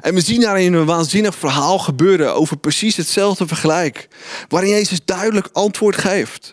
En 0.00 0.14
we 0.14 0.20
zien 0.20 0.40
daarin 0.40 0.72
een 0.72 0.86
waanzinnig 0.86 1.34
verhaal 1.34 1.78
gebeuren 1.78 2.34
over 2.34 2.56
precies 2.56 2.96
hetzelfde 2.96 3.46
vergelijk, 3.46 4.08
waarin 4.48 4.70
Jezus 4.70 5.00
duidelijk 5.04 5.48
antwoord 5.52 5.96
geeft. 5.96 6.50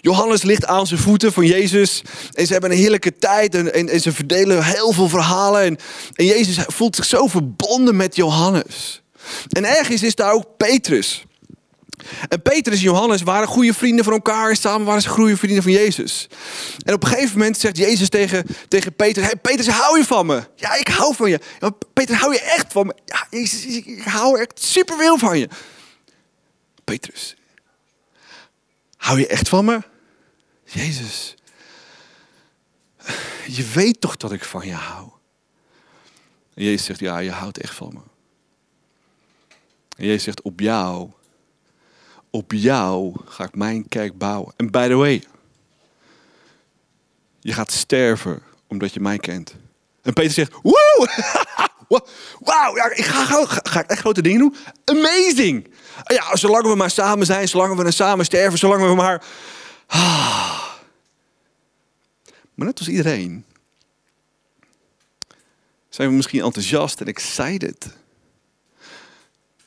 Johannes 0.00 0.42
ligt 0.42 0.66
aan 0.66 0.86
zijn 0.86 1.00
voeten 1.00 1.32
van 1.32 1.46
Jezus 1.46 2.02
en 2.32 2.46
ze 2.46 2.52
hebben 2.52 2.70
een 2.70 2.76
heerlijke 2.76 3.18
tijd 3.18 3.54
en, 3.54 3.88
en, 3.88 4.00
ze 4.00 4.12
verdelen 4.12 4.64
heel 4.64 4.92
veel 4.92 5.08
verhalen. 5.08 5.62
En, 5.62 5.76
en 6.14 6.24
Jezus 6.24 6.58
voelt 6.66 6.96
zich 6.96 7.04
zo 7.04 7.26
verbonden 7.26 7.96
met 7.96 8.16
Johannes. 8.16 9.02
En 9.48 9.64
ergens 9.64 10.02
is 10.02 10.14
daar 10.14 10.32
ook 10.32 10.46
Petrus. 10.56 11.24
En 12.28 12.42
Petrus 12.42 12.76
en 12.76 12.82
Johannes 12.82 13.22
waren 13.22 13.48
goede 13.48 13.74
vrienden 13.74 14.04
van 14.04 14.12
elkaar. 14.12 14.50
En 14.50 14.56
samen 14.56 14.86
waren 14.86 15.02
ze 15.02 15.08
goede 15.08 15.36
vrienden 15.36 15.62
van 15.62 15.72
Jezus. 15.72 16.26
En 16.84 16.94
op 16.94 17.02
een 17.02 17.08
gegeven 17.08 17.38
moment 17.38 17.58
zegt 17.58 17.76
Jezus 17.76 18.08
tegen, 18.08 18.46
tegen 18.68 18.92
Petrus: 18.92 19.24
Hey 19.24 19.36
Petrus, 19.36 19.68
hou 19.68 19.98
je 19.98 20.04
van 20.04 20.26
me? 20.26 20.42
Ja, 20.56 20.74
ik 20.74 20.88
hou 20.88 21.14
van 21.14 21.30
je. 21.30 21.40
Petrus, 21.92 22.18
hou 22.18 22.32
je 22.32 22.40
echt 22.40 22.72
van 22.72 22.86
me? 22.86 22.94
Ja, 23.04 23.26
Jezus, 23.30 23.64
ik 23.64 24.02
hou 24.04 24.40
echt 24.40 24.62
superveel 24.62 25.18
van 25.18 25.38
je. 25.38 25.48
Petrus, 26.84 27.36
hou 28.96 29.18
je 29.18 29.26
echt 29.26 29.48
van 29.48 29.64
me? 29.64 29.82
Jezus, 30.64 31.34
je 33.46 33.70
weet 33.74 34.00
toch 34.00 34.16
dat 34.16 34.32
ik 34.32 34.44
van 34.44 34.66
je 34.66 34.72
hou? 34.72 35.08
En 36.54 36.64
Jezus 36.64 36.84
zegt: 36.84 37.00
Ja, 37.00 37.18
je 37.18 37.30
houdt 37.30 37.58
echt 37.58 37.74
van 37.74 37.92
me. 37.94 38.00
En 39.96 40.06
Jezus 40.06 40.22
zegt: 40.22 40.42
Op 40.42 40.60
jou 40.60 41.10
op 42.30 42.52
jou 42.52 43.14
ga 43.24 43.44
ik 43.44 43.54
mijn 43.54 43.88
kerk 43.88 44.18
bouwen. 44.18 44.52
En 44.56 44.70
by 44.70 44.88
the 44.88 44.94
way, 44.94 45.24
je 47.40 47.52
gaat 47.52 47.72
sterven 47.72 48.42
omdat 48.66 48.94
je 48.94 49.00
mij 49.00 49.18
kent. 49.18 49.54
En 50.02 50.12
Peter 50.12 50.32
zegt, 50.32 50.52
woe! 50.62 51.08
Wauw, 52.40 52.76
ja, 52.76 52.90
ik 52.90 53.04
ga, 53.04 53.44
ga, 53.46 53.84
echt 53.86 54.00
grote 54.00 54.22
dingen 54.22 54.38
doen? 54.38 54.56
Amazing! 54.84 55.72
Ja, 56.04 56.36
zolang 56.36 56.66
we 56.66 56.74
maar 56.74 56.90
samen 56.90 57.26
zijn, 57.26 57.48
zolang 57.48 57.76
we 57.76 57.90
samen 57.90 58.24
sterven, 58.24 58.58
zolang 58.58 58.82
we 58.82 58.94
maar... 58.94 59.24
Ah. 59.86 60.68
Maar 62.54 62.66
net 62.66 62.78
als 62.78 62.88
iedereen 62.88 63.44
zijn 65.88 66.08
we 66.08 66.14
misschien 66.14 66.42
enthousiast 66.42 67.00
en 67.00 67.06
excited. 67.06 67.96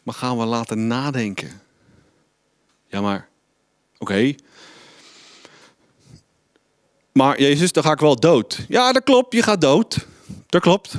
Maar 0.04 0.14
gaan 0.14 0.38
we 0.38 0.46
laten 0.46 0.88
nadenken 0.88 1.62
ja, 2.92 3.02
maar 3.02 3.28
oké. 3.98 4.36
Maar 7.12 7.42
Jezus, 7.42 7.72
dan 7.72 7.84
ga 7.84 7.92
ik 7.92 8.00
wel 8.00 8.16
dood. 8.16 8.66
Ja, 8.68 8.92
dat 8.92 9.04
klopt, 9.04 9.34
je 9.34 9.44
gaat 9.44 9.62
dood. 9.62 9.98
Dat 10.48 10.62
klopt. 10.62 10.94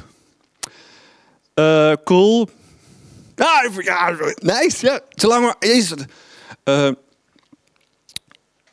Uh, 1.55 1.93
cool. 2.05 2.49
Ja, 3.37 3.71
ja, 3.79 4.17
nice. 4.35 4.87
Ja, 4.87 5.01
zolang 5.09 5.45
maar 5.45 5.57
Jezus. 5.59 6.05
Uh, 6.65 6.91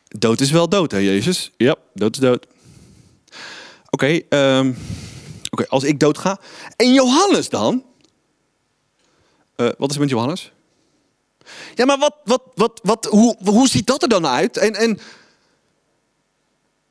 dood 0.07 0.39
is 0.39 0.51
wel 0.51 0.69
dood, 0.69 0.91
hè, 0.91 0.97
Jezus? 0.97 1.51
Ja, 1.57 1.75
dood 1.93 2.13
is 2.15 2.21
dood. 2.21 2.47
Oké, 3.89 4.21
um, 4.29 4.77
okay, 5.49 5.65
als 5.69 5.83
ik 5.83 5.99
dood 5.99 6.17
ga. 6.17 6.39
En 6.75 6.93
Johannes 6.93 7.49
dan? 7.49 7.85
Uh, 9.55 9.69
wat 9.77 9.89
is 9.89 9.95
er 9.95 10.01
met 10.01 10.09
Johannes? 10.09 10.51
Ja, 11.75 11.85
maar 11.85 11.97
wat, 11.97 12.15
wat, 12.23 12.41
wat, 12.55 12.79
wat, 12.83 13.05
hoe, 13.05 13.37
hoe 13.43 13.67
ziet 13.67 13.87
dat 13.87 14.01
er 14.01 14.09
dan 14.09 14.25
uit? 14.25 14.57
En, 14.57 14.75
en 14.75 14.99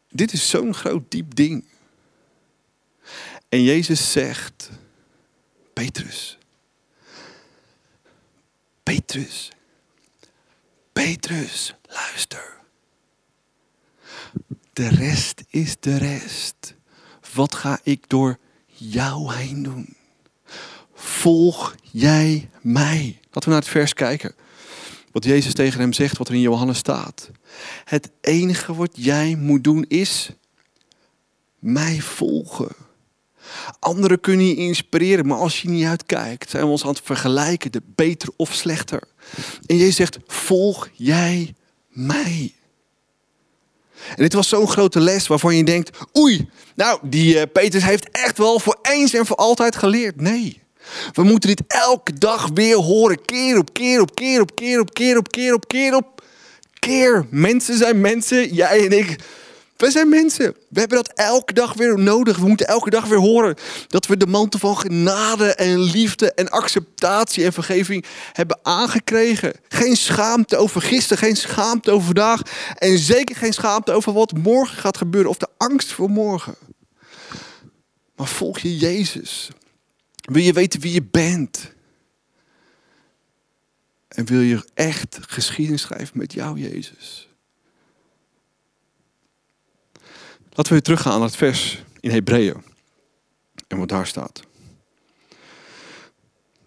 dit 0.09 0.33
is 0.33 0.49
zo'n 0.49 0.75
groot 0.75 1.11
diep 1.11 1.35
ding. 1.35 1.65
En 3.49 3.63
Jezus 3.63 4.13
zegt, 4.13 4.71
Petrus, 5.73 6.39
Petrus, 8.83 9.51
Petrus, 10.93 11.75
luister. 11.89 12.57
De 14.73 14.89
rest 14.89 15.45
is 15.51 15.77
de 15.81 15.97
rest. 15.97 16.75
Wat 17.35 17.55
ga 17.55 17.81
ik 17.83 18.09
door 18.09 18.39
jou 18.67 19.35
heen 19.35 19.63
doen? 19.63 19.97
Volg 20.95 21.75
jij 21.83 22.51
mij? 22.61 23.19
Laten 23.23 23.43
we 23.43 23.51
naar 23.51 23.61
het 23.61 23.69
vers 23.69 23.95
kijken. 23.95 24.35
Wat 25.13 25.25
Jezus 25.25 25.55
tegen 25.55 25.81
hem 25.81 25.93
zegt, 25.93 26.19
wat 26.19 26.29
er 26.29 26.35
in 26.35 26.41
Johannes 26.41 26.79
staat. 26.79 27.31
Het 27.85 28.11
enige 28.21 28.75
wat 28.75 28.93
jij 28.95 29.35
moet 29.35 29.65
doen 29.65 29.85
is 29.89 30.31
mij 31.59 32.01
volgen. 32.01 32.69
Anderen 33.79 34.21
kunnen 34.21 34.47
je 34.47 34.55
inspireren, 34.55 35.27
maar 35.27 35.39
als 35.39 35.63
je 35.63 35.69
niet 35.69 35.87
uitkijkt, 35.87 36.51
zijn 36.51 36.65
we 36.65 36.71
ons 36.71 36.83
aan 36.83 36.89
het 36.89 37.01
vergelijken, 37.05 37.73
de 37.73 37.83
beter 37.95 38.29
of 38.37 38.55
slechter. 38.55 39.03
En 39.67 39.77
Jezus 39.77 39.97
zegt, 39.97 40.19
volg 40.27 40.89
jij 40.93 41.55
mij. 41.89 42.53
En 44.09 44.23
dit 44.23 44.33
was 44.33 44.49
zo'n 44.49 44.69
grote 44.69 45.01
les 45.01 45.27
waarvan 45.27 45.57
je 45.57 45.65
denkt, 45.65 45.99
oei, 46.17 46.49
nou, 46.75 47.01
die 47.03 47.35
uh, 47.35 47.43
Petrus 47.53 47.85
heeft 47.85 48.11
echt 48.11 48.39
wel 48.39 48.61
voor 48.61 48.79
eens 48.83 49.15
en 49.15 49.27
voor 49.27 49.37
altijd 49.37 49.77
geleerd. 49.77 50.21
Nee. 50.21 50.63
We 51.13 51.23
moeten 51.23 51.49
dit 51.49 51.63
elke 51.67 52.13
dag 52.19 52.49
weer 52.55 52.77
horen. 52.77 53.25
Keer 53.25 53.59
op 53.59 53.73
keer 53.73 54.01
op 54.01 54.15
keer 54.15 54.41
op 54.41 54.55
keer 54.55 54.81
op 54.81 54.95
keer 54.95 55.17
op 55.17 55.31
keer 55.31 55.55
op 55.55 55.69
keer 55.69 55.95
op 55.95 56.23
keer. 56.79 57.27
Mensen 57.31 57.77
zijn 57.77 58.01
mensen, 58.01 58.55
jij 58.55 58.85
en 58.85 58.99
ik. 58.99 59.17
We 59.79 59.91
zijn 59.91 60.09
mensen. 60.09 60.55
We 60.69 60.81
hebben 60.81 60.97
dat 60.97 61.13
elke 61.15 61.53
dag 61.53 61.73
weer 61.75 61.99
nodig. 61.99 62.39
We 62.39 62.47
moeten 62.47 62.67
elke 62.67 62.91
dag 62.91 63.05
weer 63.05 63.19
horen 63.19 63.55
dat 63.87 64.07
we 64.07 64.17
de 64.17 64.27
mantel 64.27 64.59
van 64.59 64.79
genade 64.79 65.55
en 65.55 65.81
liefde 65.81 66.33
en 66.33 66.49
acceptatie 66.49 67.45
en 67.45 67.53
vergeving 67.53 68.05
hebben 68.33 68.59
aangekregen. 68.63 69.53
Geen 69.69 69.97
schaamte 69.97 70.57
over 70.57 70.83
gisteren, 70.83 71.19
geen 71.19 71.37
schaamte 71.37 71.91
over 71.91 72.07
vandaag 72.07 72.43
en 72.75 72.99
zeker 72.99 73.37
geen 73.37 73.53
schaamte 73.53 73.93
over 73.93 74.13
wat 74.13 74.33
morgen 74.33 74.79
gaat 74.79 74.97
gebeuren 74.97 75.31
of 75.31 75.37
de 75.37 75.49
angst 75.57 75.93
voor 75.93 76.11
morgen. 76.11 76.55
Maar 78.17 78.27
volg 78.27 78.59
je 78.59 78.77
Jezus. 78.77 79.51
Wil 80.29 80.43
je 80.43 80.53
weten 80.53 80.81
wie 80.81 80.93
je 80.93 81.03
bent? 81.03 81.73
En 84.09 84.27
wil 84.27 84.41
je 84.41 84.65
echt 84.75 85.19
geschiedenis 85.21 85.81
schrijven 85.83 86.19
met 86.19 86.33
jou, 86.33 86.59
Jezus? 86.59 87.29
Laten 90.43 90.63
we 90.65 90.69
weer 90.69 90.83
teruggaan 90.83 91.19
naar 91.19 91.29
het 91.29 91.37
vers 91.37 91.83
in 92.01 92.11
Hebreeën. 92.11 92.63
En 93.67 93.79
wat 93.79 93.89
daar 93.89 94.07
staat. 94.07 94.43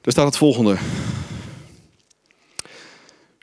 Daar 0.02 0.14
staat 0.14 0.26
het 0.26 0.38
volgende. 0.38 0.78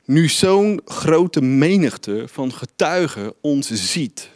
Nu 0.05 0.29
zo'n 0.29 0.81
grote 0.85 1.41
menigte 1.41 2.27
van 2.27 2.53
getuigen 2.53 3.33
ons 3.41 3.67
ziet 3.67 4.29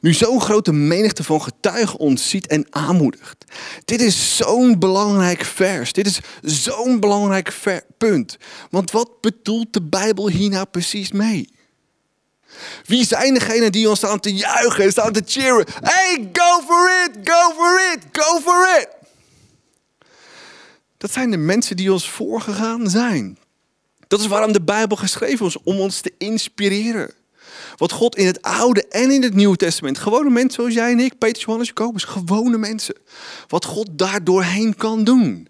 nu 0.00 0.12
zo'n 0.12 0.40
grote 0.40 0.72
menigte 0.72 1.24
van 1.24 1.42
getuigen 1.42 1.98
ons 1.98 2.28
ziet 2.28 2.46
en 2.46 2.66
aanmoedigt. 2.70 3.44
Dit 3.84 4.00
is 4.00 4.36
zo'n 4.36 4.78
belangrijk 4.78 5.44
vers. 5.44 5.92
Dit 5.92 6.06
is 6.06 6.20
zo'n 6.42 7.00
belangrijk 7.00 7.52
punt. 7.98 8.36
Want 8.70 8.90
wat 8.90 9.20
bedoelt 9.20 9.72
de 9.72 9.82
Bijbel 9.82 10.28
hier 10.28 10.50
nou 10.50 10.66
precies 10.66 11.12
mee? 11.12 11.52
Wie 12.84 13.06
zijn 13.06 13.34
degenen 13.34 13.72
die 13.72 13.88
ons 13.88 13.98
staan 13.98 14.20
te 14.20 14.34
juichen 14.34 14.84
en 14.84 14.90
staan 14.90 15.12
te 15.12 15.22
cheeren? 15.26 15.66
Hey, 15.80 16.28
go 16.32 16.60
for 16.66 17.04
it, 17.04 17.28
go 17.28 17.52
for 17.56 17.92
it, 17.92 18.02
go 18.12 18.40
for 18.40 18.78
it. 18.80 18.88
Dat 20.96 21.12
zijn 21.12 21.30
de 21.30 21.36
mensen 21.36 21.76
die 21.76 21.92
ons 21.92 22.10
voorgegaan 22.10 22.90
zijn. 22.90 23.38
Dat 24.08 24.20
is 24.20 24.26
waarom 24.26 24.52
de 24.52 24.62
Bijbel 24.62 24.96
geschreven 24.96 25.46
is, 25.46 25.62
om 25.62 25.80
ons 25.80 26.00
te 26.00 26.12
inspireren. 26.18 27.14
Wat 27.76 27.92
God 27.92 28.16
in 28.16 28.26
het 28.26 28.42
Oude 28.42 28.86
en 28.88 29.10
in 29.10 29.22
het 29.22 29.34
Nieuwe 29.34 29.56
Testament, 29.56 29.98
gewone 29.98 30.30
mensen 30.30 30.52
zoals 30.52 30.74
jij 30.74 30.90
en 30.90 31.00
ik, 31.00 31.18
Peter, 31.18 31.42
Johannes, 31.42 31.68
Jacobus, 31.68 32.04
gewone 32.04 32.58
mensen. 32.58 32.94
Wat 33.48 33.64
God 33.64 33.88
daar 33.90 34.24
doorheen 34.24 34.76
kan 34.76 35.04
doen. 35.04 35.48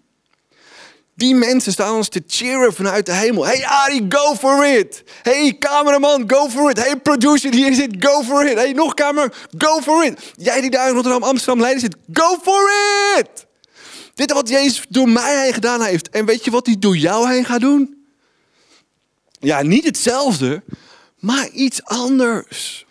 Die 1.15 1.35
mensen 1.35 1.71
staan 1.71 1.95
ons 1.95 2.09
te 2.09 2.23
cheeren 2.27 2.73
vanuit 2.73 3.05
de 3.05 3.13
hemel. 3.13 3.45
Hey 3.45 3.65
Ari, 3.65 4.05
go 4.09 4.35
for 4.35 4.65
it. 4.65 5.03
Hey 5.21 5.57
cameraman, 5.59 6.23
go 6.27 6.49
for 6.49 6.69
it. 6.69 6.83
Hey 6.83 6.95
producer 6.95 7.51
die 7.51 7.63
hier 7.63 7.73
zit, 7.73 7.95
go 7.99 8.23
for 8.23 8.45
it. 8.45 8.57
Hey 8.57 8.71
nog 8.71 8.93
camera, 8.93 9.31
go 9.57 9.81
for 9.81 10.05
it. 10.05 10.33
Jij 10.37 10.61
die 10.61 10.69
daar 10.69 10.87
in 10.87 10.93
Rotterdam, 10.93 11.23
Amsterdam, 11.23 11.61
Leiden 11.61 11.81
zit, 11.81 11.95
go 12.13 12.37
for 12.41 12.69
it. 13.17 13.45
Dit 14.15 14.29
is 14.29 14.35
wat 14.35 14.49
Jezus 14.49 14.85
door 14.89 15.09
mij 15.09 15.43
heen 15.43 15.53
gedaan 15.53 15.81
heeft. 15.81 16.09
En 16.09 16.25
weet 16.25 16.45
je 16.45 16.51
wat 16.51 16.65
hij 16.65 16.75
door 16.79 16.97
jou 16.97 17.31
heen 17.31 17.45
gaat 17.45 17.61
doen? 17.61 18.05
Ja, 19.39 19.61
niet 19.61 19.85
hetzelfde, 19.85 20.63
maar 21.19 21.49
iets 21.49 21.83
anders. 21.83 22.85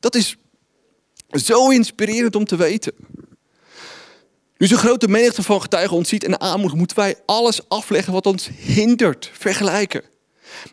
Dat 0.00 0.14
is 0.14 0.36
zo 1.30 1.70
inspirerend 1.70 2.36
om 2.36 2.44
te 2.44 2.56
weten. 2.56 2.92
Nu 4.56 4.66
zo'n 4.66 4.78
grote 4.78 5.08
menigte 5.08 5.42
van 5.42 5.60
getuigen 5.60 5.96
ons 5.96 6.08
ziet 6.08 6.24
en 6.24 6.40
aanmoedigt, 6.40 6.78
moeten 6.78 6.96
wij 6.96 7.16
alles 7.26 7.68
afleggen 7.68 8.12
wat 8.12 8.26
ons 8.26 8.48
hindert, 8.56 9.30
vergelijken. 9.32 10.02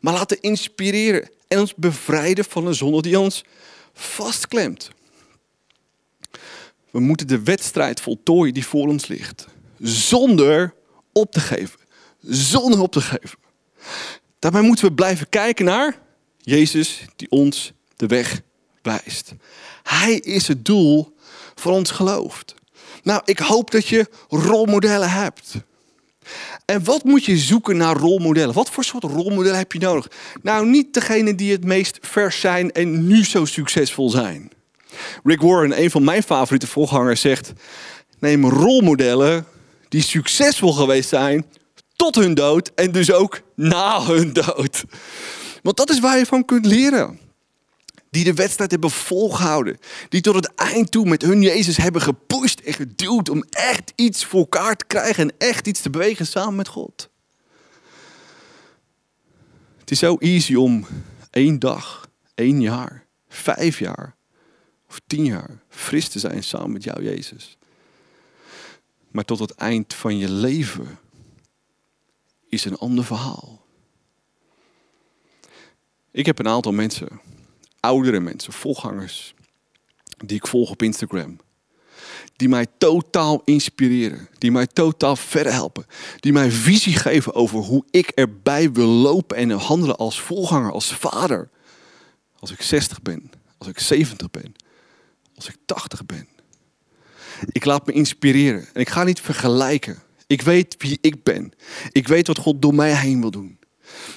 Maar 0.01 0.13
laten 0.13 0.41
inspireren 0.41 1.29
en 1.47 1.59
ons 1.59 1.75
bevrijden 1.75 2.45
van 2.45 2.67
een 2.67 2.75
zonde 2.75 3.01
die 3.01 3.19
ons 3.19 3.43
vastklemt. 3.93 4.89
We 6.91 6.99
moeten 6.99 7.27
de 7.27 7.43
wedstrijd 7.43 8.01
voltooien 8.01 8.53
die 8.53 8.65
voor 8.65 8.87
ons 8.87 9.07
ligt. 9.07 9.47
Zonder 9.79 10.73
op 11.13 11.31
te 11.31 11.39
geven. 11.39 11.79
Zonder 12.21 12.81
op 12.81 12.91
te 12.91 13.01
geven. 13.01 13.39
Daarbij 14.39 14.61
moeten 14.61 14.85
we 14.85 14.93
blijven 14.93 15.29
kijken 15.29 15.65
naar 15.65 15.99
Jezus 16.49 17.01
die 17.15 17.31
ons 17.31 17.71
de 17.95 18.07
weg 18.07 18.41
wijst. 18.81 19.33
Hij 19.83 20.15
is 20.15 20.47
het 20.47 20.65
doel 20.65 21.15
van 21.55 21.73
ons 21.73 21.91
geloof. 21.91 22.43
Nou, 23.03 23.21
ik 23.25 23.39
hoop 23.39 23.71
dat 23.71 23.87
je 23.87 24.07
rolmodellen 24.29 25.11
hebt. 25.11 25.53
En 26.65 26.83
wat 26.83 27.03
moet 27.03 27.25
je 27.25 27.37
zoeken 27.37 27.77
naar 27.77 27.95
rolmodellen? 27.95 28.53
Wat 28.53 28.69
voor 28.69 28.83
soort 28.83 29.03
rolmodellen 29.03 29.57
heb 29.57 29.71
je 29.71 29.79
nodig? 29.79 30.07
Nou, 30.41 30.67
niet 30.67 30.93
degene 30.93 31.35
die 31.35 31.51
het 31.51 31.63
meest 31.63 31.97
vers 32.01 32.39
zijn 32.39 32.71
en 32.71 33.07
nu 33.07 33.25
zo 33.25 33.45
succesvol 33.45 34.09
zijn. 34.09 34.51
Rick 35.23 35.41
Warren, 35.41 35.81
een 35.81 35.91
van 35.91 36.03
mijn 36.03 36.23
favoriete 36.23 36.67
voorgangers, 36.67 37.21
zegt: 37.21 37.53
neem 38.19 38.49
rolmodellen 38.49 39.45
die 39.89 40.01
succesvol 40.01 40.73
geweest 40.73 41.09
zijn 41.09 41.45
tot 41.95 42.15
hun 42.15 42.33
dood 42.33 42.71
en 42.75 42.91
dus 42.91 43.11
ook 43.11 43.41
na 43.55 44.01
hun 44.01 44.33
dood. 44.33 44.83
Want 45.61 45.77
dat 45.77 45.89
is 45.89 45.99
waar 45.99 46.17
je 46.17 46.25
van 46.25 46.45
kunt 46.45 46.65
leren. 46.65 47.19
Die 48.09 48.23
de 48.23 48.33
wedstrijd 48.33 48.71
hebben 48.71 48.91
volgehouden. 48.91 49.77
Die 50.09 50.21
tot 50.21 50.35
het 50.35 50.55
eind 50.55 50.91
toe 50.91 51.05
met 51.05 51.21
hun 51.21 51.41
Jezus 51.41 51.77
hebben 51.77 52.01
gepusht 52.01 52.59
en 52.59 52.73
geduwd 52.73 53.29
om 53.29 53.43
echt 53.49 53.93
iets 53.95 54.25
voor 54.25 54.39
elkaar 54.39 54.75
te 54.75 54.85
krijgen 54.85 55.23
en 55.23 55.35
echt 55.37 55.67
iets 55.67 55.81
te 55.81 55.89
bewegen 55.89 56.27
samen 56.27 56.55
met 56.55 56.67
God. 56.67 57.09
Het 59.79 59.91
is 59.91 59.99
zo 59.99 60.15
easy 60.17 60.55
om 60.55 60.85
één 61.29 61.59
dag, 61.59 62.09
één 62.35 62.61
jaar, 62.61 63.05
vijf 63.29 63.79
jaar 63.79 64.15
of 64.89 65.01
tien 65.07 65.25
jaar 65.25 65.63
fris 65.69 66.07
te 66.07 66.19
zijn 66.19 66.43
samen 66.43 66.71
met 66.71 66.83
jou, 66.83 67.03
Jezus. 67.03 67.57
Maar 69.11 69.25
tot 69.25 69.39
het 69.39 69.51
eind 69.51 69.93
van 69.93 70.17
je 70.17 70.31
leven 70.31 70.99
is 72.49 72.65
een 72.65 72.77
ander 72.77 73.05
verhaal. 73.05 73.58
Ik 76.11 76.25
heb 76.25 76.39
een 76.39 76.47
aantal 76.47 76.71
mensen 76.71 77.21
oudere 77.79 78.19
mensen, 78.19 78.53
volgangers, 78.53 79.33
die 80.25 80.37
ik 80.37 80.47
volg 80.47 80.69
op 80.69 80.83
Instagram. 80.83 81.37
Die 82.35 82.49
mij 82.49 82.65
totaal 82.77 83.41
inspireren. 83.45 84.27
Die 84.37 84.51
mij 84.51 84.67
totaal 84.67 85.15
verder 85.15 85.53
helpen. 85.53 85.85
Die 86.19 86.33
mij 86.33 86.51
visie 86.51 86.93
geven 86.93 87.33
over 87.33 87.59
hoe 87.59 87.83
ik 87.89 88.07
erbij 88.09 88.71
wil 88.71 88.87
lopen 88.87 89.37
en 89.37 89.49
handelen 89.49 89.95
als 89.95 90.21
volganger, 90.21 90.71
als 90.71 90.93
vader. 90.93 91.49
Als 92.39 92.51
ik 92.51 92.61
60 92.61 93.01
ben, 93.01 93.31
als 93.57 93.67
ik 93.67 93.79
70 93.79 94.31
ben, 94.31 94.53
als 95.35 95.47
ik 95.47 95.55
80 95.65 96.05
ben. 96.05 96.27
Ik 97.51 97.65
laat 97.65 97.85
me 97.85 97.91
inspireren 97.91 98.67
en 98.73 98.81
ik 98.81 98.89
ga 98.89 99.03
niet 99.03 99.21
vergelijken. 99.21 99.97
Ik 100.27 100.41
weet 100.41 100.75
wie 100.77 100.97
ik 101.01 101.23
ben. 101.23 101.53
Ik 101.91 102.07
weet 102.07 102.27
wat 102.27 102.37
God 102.37 102.61
door 102.61 102.75
mij 102.75 102.95
heen 102.95 103.21
wil 103.21 103.31
doen. 103.31 103.58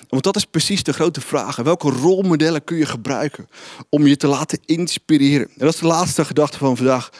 Want 0.08 0.24
dat 0.24 0.36
is 0.36 0.44
precies 0.44 0.82
de 0.82 0.92
grote 0.92 1.20
vraag. 1.20 1.56
Welke 1.56 1.90
rolmodellen 1.90 2.64
kun 2.64 2.76
je 2.76 2.86
gebruiken 2.86 3.48
om 3.88 4.06
je 4.06 4.16
te 4.16 4.26
laten 4.26 4.58
inspireren? 4.64 5.48
En 5.48 5.54
dat 5.58 5.74
is 5.74 5.80
de 5.80 5.86
laatste 5.86 6.24
gedachte 6.24 6.58
van 6.58 6.76
vandaag. 6.76 7.10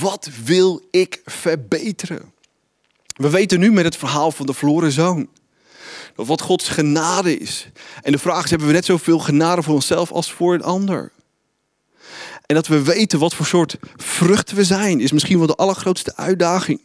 Wat 0.00 0.28
wil 0.44 0.82
ik 0.90 1.20
verbeteren? 1.24 2.32
We 3.06 3.30
weten 3.30 3.60
nu 3.60 3.72
met 3.72 3.84
het 3.84 3.96
verhaal 3.96 4.32
van 4.32 4.46
de 4.46 4.54
verloren 4.54 4.92
zoon. 4.92 5.28
Dat 6.14 6.26
wat 6.26 6.40
Gods 6.40 6.68
genade 6.68 7.36
is. 7.36 7.68
En 8.02 8.12
de 8.12 8.18
vraag 8.18 8.44
is, 8.44 8.50
hebben 8.50 8.68
we 8.68 8.74
net 8.74 8.84
zoveel 8.84 9.18
genade 9.18 9.62
voor 9.62 9.74
onszelf 9.74 10.12
als 10.12 10.32
voor 10.32 10.54
een 10.54 10.62
ander? 10.62 11.12
En 12.46 12.54
dat 12.54 12.66
we 12.66 12.82
weten 12.82 13.18
wat 13.18 13.34
voor 13.34 13.46
soort 13.46 13.76
vrucht 13.96 14.52
we 14.52 14.64
zijn, 14.64 15.00
is 15.00 15.12
misschien 15.12 15.38
wel 15.38 15.46
de 15.46 15.54
allergrootste 15.54 16.16
uitdaging. 16.16 16.80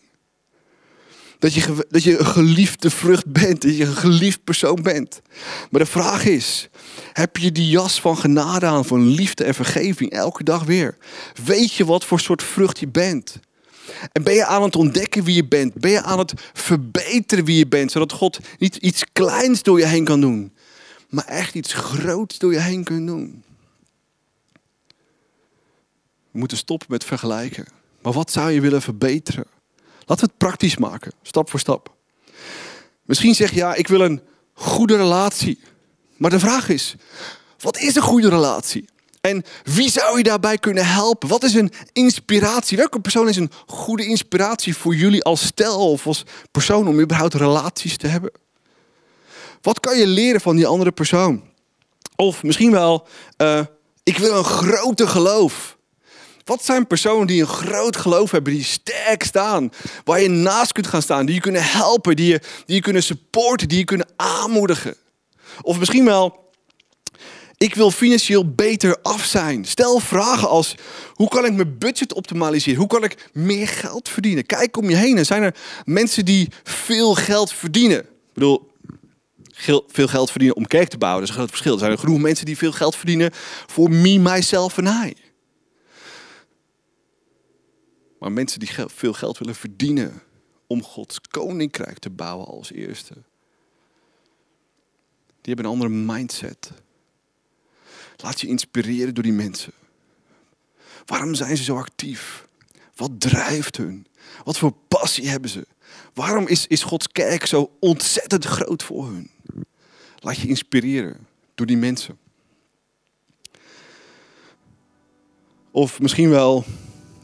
Dat 1.39 1.54
je, 1.54 1.86
dat 1.89 2.04
je 2.04 2.19
een 2.19 2.26
geliefde 2.26 2.89
vrucht 2.89 3.26
bent. 3.26 3.62
Dat 3.62 3.78
je 3.78 3.86
een 3.86 3.95
geliefd 3.95 4.43
persoon 4.43 4.82
bent. 4.82 5.21
Maar 5.69 5.82
de 5.82 5.88
vraag 5.88 6.26
is: 6.26 6.69
heb 7.13 7.38
je 7.38 7.52
die 7.52 7.69
jas 7.69 8.02
van 8.02 8.17
genade 8.17 8.65
aan, 8.65 8.86
van 8.86 9.08
liefde 9.08 9.43
en 9.43 9.54
vergeving 9.54 10.12
elke 10.12 10.43
dag 10.43 10.63
weer? 10.63 10.98
Weet 11.43 11.74
je 11.74 11.86
wat 11.86 12.06
voor 12.06 12.19
soort 12.19 12.43
vrucht 12.43 12.80
je 12.80 12.88
bent? 12.88 13.39
En 14.12 14.24
ben 14.24 14.34
je 14.34 14.45
aan 14.45 14.63
het 14.63 14.76
ontdekken 14.76 15.24
wie 15.24 15.36
je 15.36 15.48
bent? 15.48 15.74
Ben 15.74 15.91
je 15.91 16.02
aan 16.02 16.19
het 16.19 16.34
verbeteren 16.54 17.45
wie 17.45 17.58
je 17.58 17.67
bent? 17.67 17.91
Zodat 17.91 18.12
God 18.12 18.39
niet 18.60 18.76
iets 18.76 19.04
kleins 19.13 19.63
door 19.63 19.80
je 19.80 19.86
heen 19.86 20.06
kan 20.06 20.21
doen, 20.21 20.54
maar 21.10 21.26
echt 21.26 21.56
iets 21.56 21.74
groots 21.74 22.38
door 22.38 22.54
je 22.54 22.60
heen 22.60 22.84
kan 22.84 23.06
doen. 23.06 23.43
We 26.32 26.41
moeten 26.41 26.58
stoppen 26.58 26.88
met 26.89 27.04
vergelijken. 27.04 27.65
Maar 28.02 28.13
wat 28.13 28.32
zou 28.32 28.52
je 28.52 28.62
willen 28.62 28.82
verbeteren? 28.82 29.45
Laten 30.06 30.26
we 30.26 30.32
het 30.32 30.38
praktisch 30.38 30.78
maken, 30.78 31.12
stap 31.22 31.50
voor 31.50 31.60
stap. 31.60 31.94
Misschien 33.04 33.36
zeg 33.36 33.50
je 33.50 33.56
ja, 33.56 33.74
ik 33.74 33.88
wil 33.88 34.02
een 34.02 34.22
goede 34.54 34.98
relatie. 34.98 35.60
Maar 36.18 36.30
de 36.30 36.39
vraag 36.39 36.70
is, 36.70 36.96
wat 37.60 37.78
is 37.78 37.96
een 37.96 38.02
goede 38.02 38.30
relatie? 38.30 38.86
En 39.22 39.44
wie 39.63 39.89
zou 39.89 40.18
je 40.18 40.24
daarbij 40.24 40.58
kunnen 40.58 40.86
helpen? 40.86 41.30
Wat 41.30 41.44
is 41.44 41.54
een 41.54 41.72
inspiratie? 41.94 42.78
Welke 42.78 43.00
persoon 43.00 43.30
is 43.30 43.36
een 43.36 43.52
goede 43.65 44.06
inspiratie 44.06 44.78
voor 44.78 44.96
jullie 44.96 45.24
als 45.24 45.46
stel 45.46 45.91
of 45.91 46.08
als 46.08 46.24
persoon 46.52 46.88
om 46.88 47.00
überhaupt 47.00 47.34
relaties 47.34 47.98
te 47.98 48.08
hebben? 48.08 48.32
Wat 49.62 49.80
kan 49.80 49.98
je 49.98 50.08
leren 50.08 50.41
van 50.41 50.56
die 50.56 50.68
andere 50.68 50.91
persoon? 50.91 51.44
Of 52.15 52.44
misschien 52.44 52.72
wel, 52.72 53.08
uh, 53.38 53.62
ik 54.04 54.18
wil 54.18 54.38
een 54.38 54.44
grote 54.44 55.08
geloof. 55.08 55.75
Wat 56.45 56.65
zijn 56.65 56.88
personen 56.88 57.27
die 57.27 57.41
een 57.41 57.47
groot 57.47 57.97
geloof 57.97 58.31
hebben, 58.31 58.53
die 58.53 58.63
sterk 58.63 59.23
staan, 59.23 59.71
waar 60.03 60.21
je 60.21 60.29
naast 60.29 60.71
kunt 60.71 60.88
gaan 60.88 61.01
staan, 61.01 61.25
die 61.25 61.36
je 61.36 61.41
kunnen 61.41 61.63
helpen, 61.63 62.15
die 62.15 62.27
je, 62.27 62.39
die 62.65 62.75
je 62.75 62.81
kunnen 62.81 63.03
supporten, 63.03 63.67
die 63.67 63.77
je 63.77 63.84
kunnen 63.84 64.08
aanmoedigen? 64.15 64.95
Of 65.62 65.79
misschien 65.79 66.05
wel, 66.05 66.51
ik 67.58 67.75
wil 67.75 67.91
financieel 67.91 68.53
beter 68.53 68.97
af 69.01 69.25
zijn. 69.25 69.65
Stel 69.65 69.99
vragen 69.99 70.49
als, 70.49 70.75
hoe 71.13 71.27
kan 71.27 71.45
ik 71.45 71.53
mijn 71.53 71.77
budget 71.77 72.13
optimaliseren? 72.13 72.79
Hoe 72.79 72.88
kan 72.88 73.03
ik 73.03 73.29
meer 73.34 73.67
geld 73.67 74.10
verdienen? 74.10 74.45
Kijk 74.45 74.77
om 74.77 74.89
je 74.89 74.95
heen. 74.95 75.17
Er 75.17 75.25
zijn 75.25 75.43
er 75.43 75.55
mensen 75.84 76.25
die 76.25 76.49
veel 76.63 77.15
geld 77.15 77.53
verdienen. 77.53 77.99
Ik 77.99 78.34
bedoel, 78.34 78.71
veel 79.88 80.08
geld 80.08 80.31
verdienen 80.31 80.58
om 80.58 80.67
kerk 80.67 80.89
te 80.89 80.97
bouwen, 80.97 81.21
dat 81.21 81.29
is 81.29 81.36
een 81.36 81.41
groot 81.41 81.55
verschil. 81.55 81.73
Er 81.73 81.79
zijn 81.79 81.91
er 81.91 81.97
genoeg 81.97 82.19
mensen 82.19 82.45
die 82.45 82.58
veel 82.58 82.71
geld 82.71 82.95
verdienen 82.95 83.31
voor 83.65 83.89
me, 83.91 84.19
myself 84.19 84.77
en 84.77 84.86
I. 84.86 85.25
Maar 88.26 88.34
mensen 88.34 88.60
die 88.60 88.70
veel 88.86 89.14
geld 89.14 89.38
willen 89.38 89.56
verdienen 89.56 90.22
om 90.68 90.84
Gods 90.84 91.22
koninkrijk 91.22 92.00
te 92.00 92.10
bouwen 92.10 92.48
als 92.48 92.72
eerste. 92.72 93.14
Die 95.42 95.54
hebben 95.54 95.66
een 95.66 95.72
andere 95.72 95.90
mindset. 95.90 96.72
Laat 98.16 98.42
je 98.42 98.48
inspireren 98.48 99.14
door 99.14 99.24
die 99.24 99.34
mensen. 99.34 99.74
Waarom 101.06 101.36
zijn 101.36 101.58
ze 101.58 101.64
zo 101.64 101.78
actief? 101.78 102.48
Wat 102.96 103.12
drijft 103.20 103.78
hun? 103.78 104.08
Wat 104.44 104.58
voor 104.58 104.74
passie 104.88 105.30
hebben 105.30 105.50
ze? 105.50 105.68
Waarom 106.14 106.48
is, 106.48 106.68
is 106.68 106.84
Gods 106.84 107.12
kerk 107.12 107.46
zo 107.46 107.72
ontzettend 107.80 108.46
groot 108.46 108.84
voor 108.84 109.08
hun? 109.08 109.30
Laat 110.20 110.38
je 110.38 110.48
inspireren 110.48 111.28
door 111.56 111.66
die 111.66 111.78
mensen. 111.78 112.18
Of 115.72 116.00
misschien 116.00 116.30
wel 116.30 116.66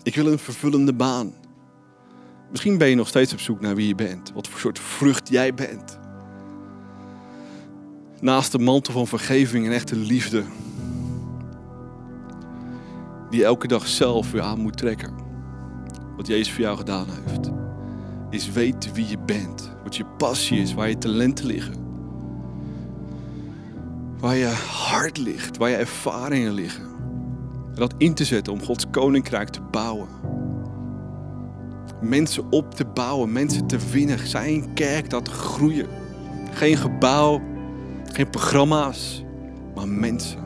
ik 0.04 0.16
wil 0.16 0.32
een 0.32 0.40
vervullende 0.40 0.94
baan. 0.94 1.34
Misschien 2.52 2.78
ben 2.78 2.88
je 2.88 2.96
nog 2.96 3.08
steeds 3.08 3.34
op 3.34 3.40
zoek 3.40 3.62
naar 3.62 3.76
wie 3.76 3.88
je 3.88 3.96
bent. 3.96 4.32
Wat 4.34 4.48
voor 4.48 4.60
soort 4.60 4.80
vrucht 4.80 5.30
jij 5.30 5.54
bent. 5.54 6.00
Naast 8.20 8.52
de 8.52 8.60
mantel 8.60 8.94
van 8.94 9.08
vergeving 9.08 9.66
en 9.66 9.72
echte 9.72 9.96
liefde. 9.96 10.44
Die 13.30 13.44
elke 13.44 13.68
dag 13.68 13.88
zelf 13.88 14.32
weer 14.32 14.42
aan 14.42 14.60
moet 14.60 14.78
trekken. 14.78 15.14
Wat 16.18 16.28
Jezus 16.28 16.52
voor 16.52 16.62
jou 16.62 16.78
gedaan 16.78 17.08
heeft. 17.10 17.50
Is 18.30 18.52
weten 18.52 18.94
wie 18.94 19.08
je 19.08 19.20
bent. 19.20 19.72
Wat 19.84 19.96
je 19.96 20.06
passie 20.06 20.60
is, 20.60 20.74
waar 20.74 20.90
je 20.90 20.98
talenten 20.98 21.46
liggen. 21.46 21.74
Waar 24.20 24.36
je 24.36 24.54
hart 24.68 25.18
ligt, 25.18 25.58
waar 25.58 25.70
je 25.70 25.76
ervaringen 25.76 26.54
liggen. 26.54 26.90
En 27.73 27.79
dat 27.79 27.93
in 27.97 28.13
te 28.13 28.23
zetten 28.23 28.53
om 28.53 28.63
Gods 28.63 28.89
koninkrijk 28.89 29.49
te 29.49 29.62
bouwen. 29.62 30.07
Mensen 32.01 32.51
op 32.51 32.73
te 32.73 32.86
bouwen, 32.86 33.31
mensen 33.31 33.67
te 33.67 33.77
winnen. 33.91 34.27
Zijn 34.27 34.73
kerk 34.73 35.10
dat 35.10 35.29
groeien. 35.29 35.88
Geen 36.51 36.77
gebouw, 36.77 37.41
geen 38.13 38.29
programma's, 38.29 39.23
maar 39.75 39.88
mensen. 39.88 40.39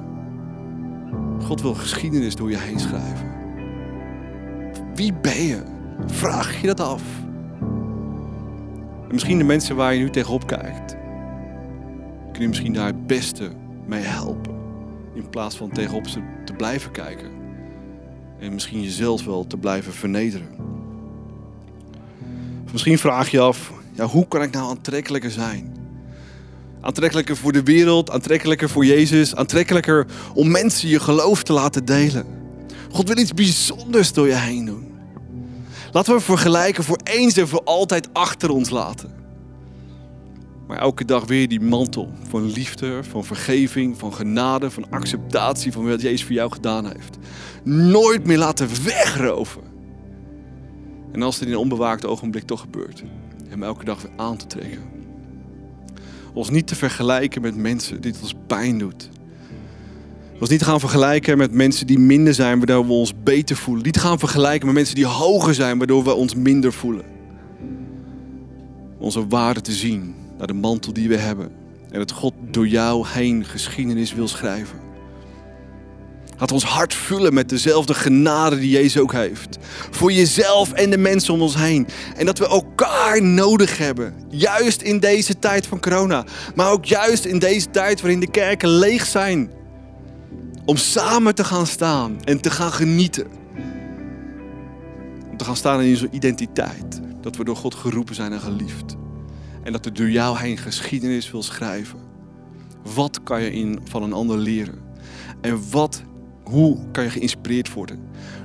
God 1.43 1.61
wil 1.61 1.73
geschiedenis 1.73 2.35
door 2.35 2.49
je 2.49 2.57
heen 2.57 2.79
schrijven. 2.79 3.33
Wie 4.95 5.13
ben 5.13 5.41
je? 5.41 5.63
Vraag 6.05 6.61
je 6.61 6.67
dat 6.67 6.79
af? 6.79 7.03
En 9.07 9.11
misschien 9.11 9.37
de 9.37 9.43
mensen 9.43 9.75
waar 9.75 9.93
je 9.93 9.99
nu 9.99 10.09
tegenop 10.09 10.47
kijkt, 10.47 10.97
kun 12.31 12.41
je 12.41 12.47
misschien 12.47 12.73
daar 12.73 12.87
het 12.87 13.07
beste 13.07 13.51
mee 13.85 14.01
helpen. 14.01 14.54
In 15.15 15.29
plaats 15.29 15.55
van 15.55 15.71
tegenop 15.71 16.07
ze 16.07 16.19
te 16.45 16.53
blijven 16.53 16.91
kijken. 16.91 17.31
En 18.39 18.53
misschien 18.53 18.81
jezelf 18.81 19.25
wel 19.25 19.47
te 19.47 19.57
blijven 19.57 19.93
vernederen. 19.93 20.47
Misschien 22.71 22.97
vraag 22.97 23.29
je 23.29 23.39
af, 23.39 23.71
ja, 23.91 24.05
hoe 24.05 24.27
kan 24.27 24.41
ik 24.41 24.51
nou 24.51 24.69
aantrekkelijker 24.69 25.31
zijn? 25.31 25.75
Aantrekkelijker 26.81 27.37
voor 27.37 27.51
de 27.51 27.63
wereld, 27.63 28.11
aantrekkelijker 28.11 28.69
voor 28.69 28.85
Jezus, 28.85 29.35
aantrekkelijker 29.35 30.07
om 30.33 30.51
mensen 30.51 30.89
je 30.89 30.99
geloof 30.99 31.43
te 31.43 31.53
laten 31.53 31.85
delen. 31.85 32.25
God 32.91 33.07
wil 33.07 33.17
iets 33.17 33.33
bijzonders 33.33 34.13
door 34.13 34.27
je 34.27 34.35
heen 34.35 34.65
doen. 34.65 34.93
Laten 35.91 36.13
we 36.13 36.19
vergelijken 36.19 36.83
voor 36.83 36.99
eens 37.03 37.37
en 37.37 37.47
voor 37.47 37.63
altijd 37.63 38.09
achter 38.13 38.49
ons 38.49 38.69
laten. 38.69 39.14
Maar 40.67 40.77
elke 40.77 41.05
dag 41.05 41.25
weer 41.25 41.47
die 41.47 41.61
mantel 41.61 42.11
van 42.29 42.51
liefde, 42.51 43.03
van 43.03 43.23
vergeving, 43.25 43.97
van 43.97 44.13
genade, 44.13 44.71
van 44.71 44.89
acceptatie 44.89 45.71
van 45.71 45.87
wat 45.87 46.01
Jezus 46.01 46.23
voor 46.23 46.35
jou 46.35 46.51
gedaan 46.51 46.85
heeft. 46.85 47.17
Nooit 47.63 48.25
meer 48.25 48.37
laten 48.37 48.67
wegroven. 48.83 49.61
En 51.11 51.21
als 51.21 51.35
het 51.35 51.47
in 51.47 51.53
een 51.53 51.59
onbewaakt 51.59 52.05
ogenblik 52.05 52.43
toch 52.43 52.59
gebeurt, 52.59 53.03
hem 53.47 53.63
elke 53.63 53.85
dag 53.85 54.01
weer 54.01 54.11
aan 54.15 54.37
te 54.37 54.47
trekken. 54.47 54.81
Ons 56.33 56.49
niet 56.49 56.67
te 56.67 56.75
vergelijken 56.75 57.41
met 57.41 57.55
mensen 57.55 58.01
die 58.01 58.13
ons 58.21 58.35
pijn 58.47 58.77
doet. 58.77 59.09
Ons 60.39 60.49
niet 60.49 60.63
gaan 60.63 60.79
vergelijken 60.79 61.37
met 61.37 61.51
mensen 61.51 61.87
die 61.87 61.99
minder 61.99 62.33
zijn, 62.33 62.57
waardoor 62.57 62.87
we 62.87 62.93
ons 62.93 63.13
beter 63.23 63.55
voelen. 63.55 63.83
Niet 63.83 63.99
gaan 63.99 64.19
vergelijken 64.19 64.65
met 64.65 64.75
mensen 64.75 64.95
die 64.95 65.05
hoger 65.05 65.53
zijn, 65.53 65.77
waardoor 65.77 66.03
we 66.03 66.13
ons 66.13 66.35
minder 66.35 66.73
voelen. 66.73 67.05
Onze 68.97 69.27
waarde 69.27 69.61
te 69.61 69.71
zien 69.71 70.15
naar 70.37 70.47
de 70.47 70.53
mantel 70.53 70.93
die 70.93 71.09
we 71.09 71.17
hebben. 71.17 71.51
En 71.91 71.99
dat 71.99 72.11
God 72.11 72.33
door 72.51 72.67
jou 72.67 73.07
heen 73.07 73.45
geschiedenis 73.45 74.13
wil 74.13 74.27
schrijven. 74.27 74.85
Laat 76.37 76.51
ons 76.51 76.63
hart 76.63 76.93
vullen 76.93 77.33
met 77.33 77.49
dezelfde 77.49 77.93
genade 77.93 78.59
die 78.59 78.69
Jezus 78.69 79.01
ook 79.01 79.11
heeft. 79.11 79.57
Voor 79.91 80.11
jezelf 80.11 80.71
en 80.71 80.89
de 80.89 80.97
mensen 80.97 81.33
om 81.33 81.41
ons 81.41 81.55
heen. 81.55 81.87
En 82.15 82.25
dat 82.25 82.37
we 82.37 82.47
elkaar 82.47 83.23
nodig 83.23 83.77
hebben. 83.77 84.13
Juist 84.29 84.81
in 84.81 84.99
deze 84.99 85.39
tijd 85.39 85.67
van 85.67 85.79
corona. 85.79 86.25
Maar 86.55 86.71
ook 86.71 86.85
juist 86.85 87.25
in 87.25 87.39
deze 87.39 87.69
tijd 87.71 88.01
waarin 88.01 88.19
de 88.19 88.31
kerken 88.31 88.69
leeg 88.69 89.05
zijn. 89.05 89.51
Om 90.65 90.77
samen 90.77 91.35
te 91.35 91.43
gaan 91.43 91.67
staan 91.67 92.23
en 92.23 92.41
te 92.41 92.51
gaan 92.51 92.71
genieten. 92.71 93.27
Om 95.31 95.37
te 95.37 95.45
gaan 95.45 95.55
staan 95.55 95.81
in 95.81 95.89
onze 95.89 96.09
identiteit. 96.11 97.01
Dat 97.21 97.35
we 97.35 97.43
door 97.43 97.55
God 97.55 97.75
geroepen 97.75 98.15
zijn 98.15 98.33
en 98.33 98.39
geliefd. 98.39 98.95
En 99.65 99.71
dat 99.71 99.85
er 99.85 99.93
door 99.93 100.09
jou 100.09 100.39
heen 100.39 100.57
geschiedenis 100.57 101.31
wil 101.31 101.43
schrijven. 101.43 101.99
Wat 102.95 103.23
kan 103.23 103.41
je 103.41 103.51
in, 103.51 103.79
van 103.83 104.03
een 104.03 104.13
ander 104.13 104.37
leren? 104.37 104.79
En 105.41 105.69
wat 105.71 106.03
hoe 106.43 106.77
kan 106.91 107.03
je 107.03 107.09
geïnspireerd 107.09 107.73
worden? 107.73 107.99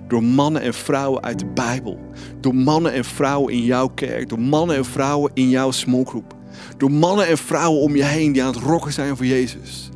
Door 0.08 0.22
mannen 0.22 0.62
en 0.62 0.74
vrouwen 0.74 1.22
uit 1.22 1.38
de 1.38 1.46
Bijbel. 1.46 1.98
Door 2.40 2.54
mannen 2.54 2.92
en 2.92 3.04
vrouwen 3.04 3.52
in 3.52 3.64
jouw 3.64 3.88
kerk. 3.88 4.28
Door 4.28 4.40
mannen 4.40 4.76
en 4.76 4.84
vrouwen 4.84 5.30
in 5.34 5.48
jouw 5.48 5.70
smallgroep. 5.70 6.34
Door 6.76 6.90
mannen 6.90 7.26
en 7.26 7.38
vrouwen 7.38 7.80
om 7.80 7.96
je 7.96 8.04
heen 8.04 8.32
die 8.32 8.42
aan 8.42 8.54
het 8.54 8.62
rocken 8.62 8.92
zijn 8.92 9.16
voor 9.16 9.26
Jezus. 9.26 9.88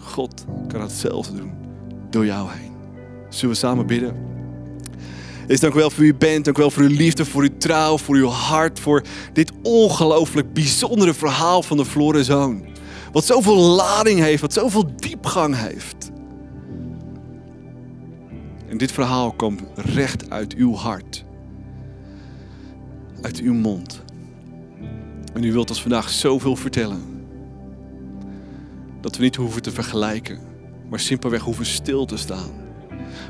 God 0.00 0.44
kan 0.68 0.80
hetzelfde 0.80 1.36
doen. 1.36 1.52
Door 2.10 2.26
jou 2.26 2.50
heen. 2.50 2.72
Zullen 3.28 3.54
we 3.54 3.60
samen 3.60 3.86
bidden? 3.86 4.31
Is 5.46 5.60
dank 5.60 5.74
u 5.74 5.76
wel 5.76 5.90
voor 5.90 6.04
u 6.04 6.14
bent. 6.14 6.44
Dank 6.44 6.56
u 6.56 6.60
wel 6.60 6.70
voor 6.70 6.82
uw 6.82 6.96
liefde, 6.96 7.24
voor 7.24 7.42
uw 7.42 7.56
trouw, 7.58 7.98
voor 7.98 8.14
uw 8.14 8.28
hart. 8.28 8.80
Voor 8.80 9.02
dit 9.32 9.52
ongelooflijk 9.62 10.52
bijzondere 10.52 11.14
verhaal 11.14 11.62
van 11.62 11.76
de 11.76 11.84
verloren 11.84 12.24
zoon. 12.24 12.64
Wat 13.12 13.24
zoveel 13.24 13.56
lading 13.56 14.20
heeft, 14.20 14.40
wat 14.40 14.52
zoveel 14.52 14.96
diepgang 14.96 15.56
heeft. 15.56 16.10
En 18.68 18.78
dit 18.78 18.92
verhaal 18.92 19.32
komt 19.32 19.62
recht 19.74 20.30
uit 20.30 20.54
uw 20.54 20.74
hart. 20.74 21.24
Uit 23.22 23.38
uw 23.38 23.54
mond. 23.54 24.02
En 25.34 25.44
u 25.44 25.52
wilt 25.52 25.70
ons 25.70 25.80
vandaag 25.82 26.10
zoveel 26.10 26.56
vertellen. 26.56 27.02
Dat 29.00 29.16
we 29.16 29.22
niet 29.22 29.36
hoeven 29.36 29.62
te 29.62 29.70
vergelijken. 29.70 30.38
Maar 30.90 31.00
simpelweg 31.00 31.42
hoeven 31.42 31.66
stil 31.66 32.04
te 32.04 32.16
staan. 32.16 32.61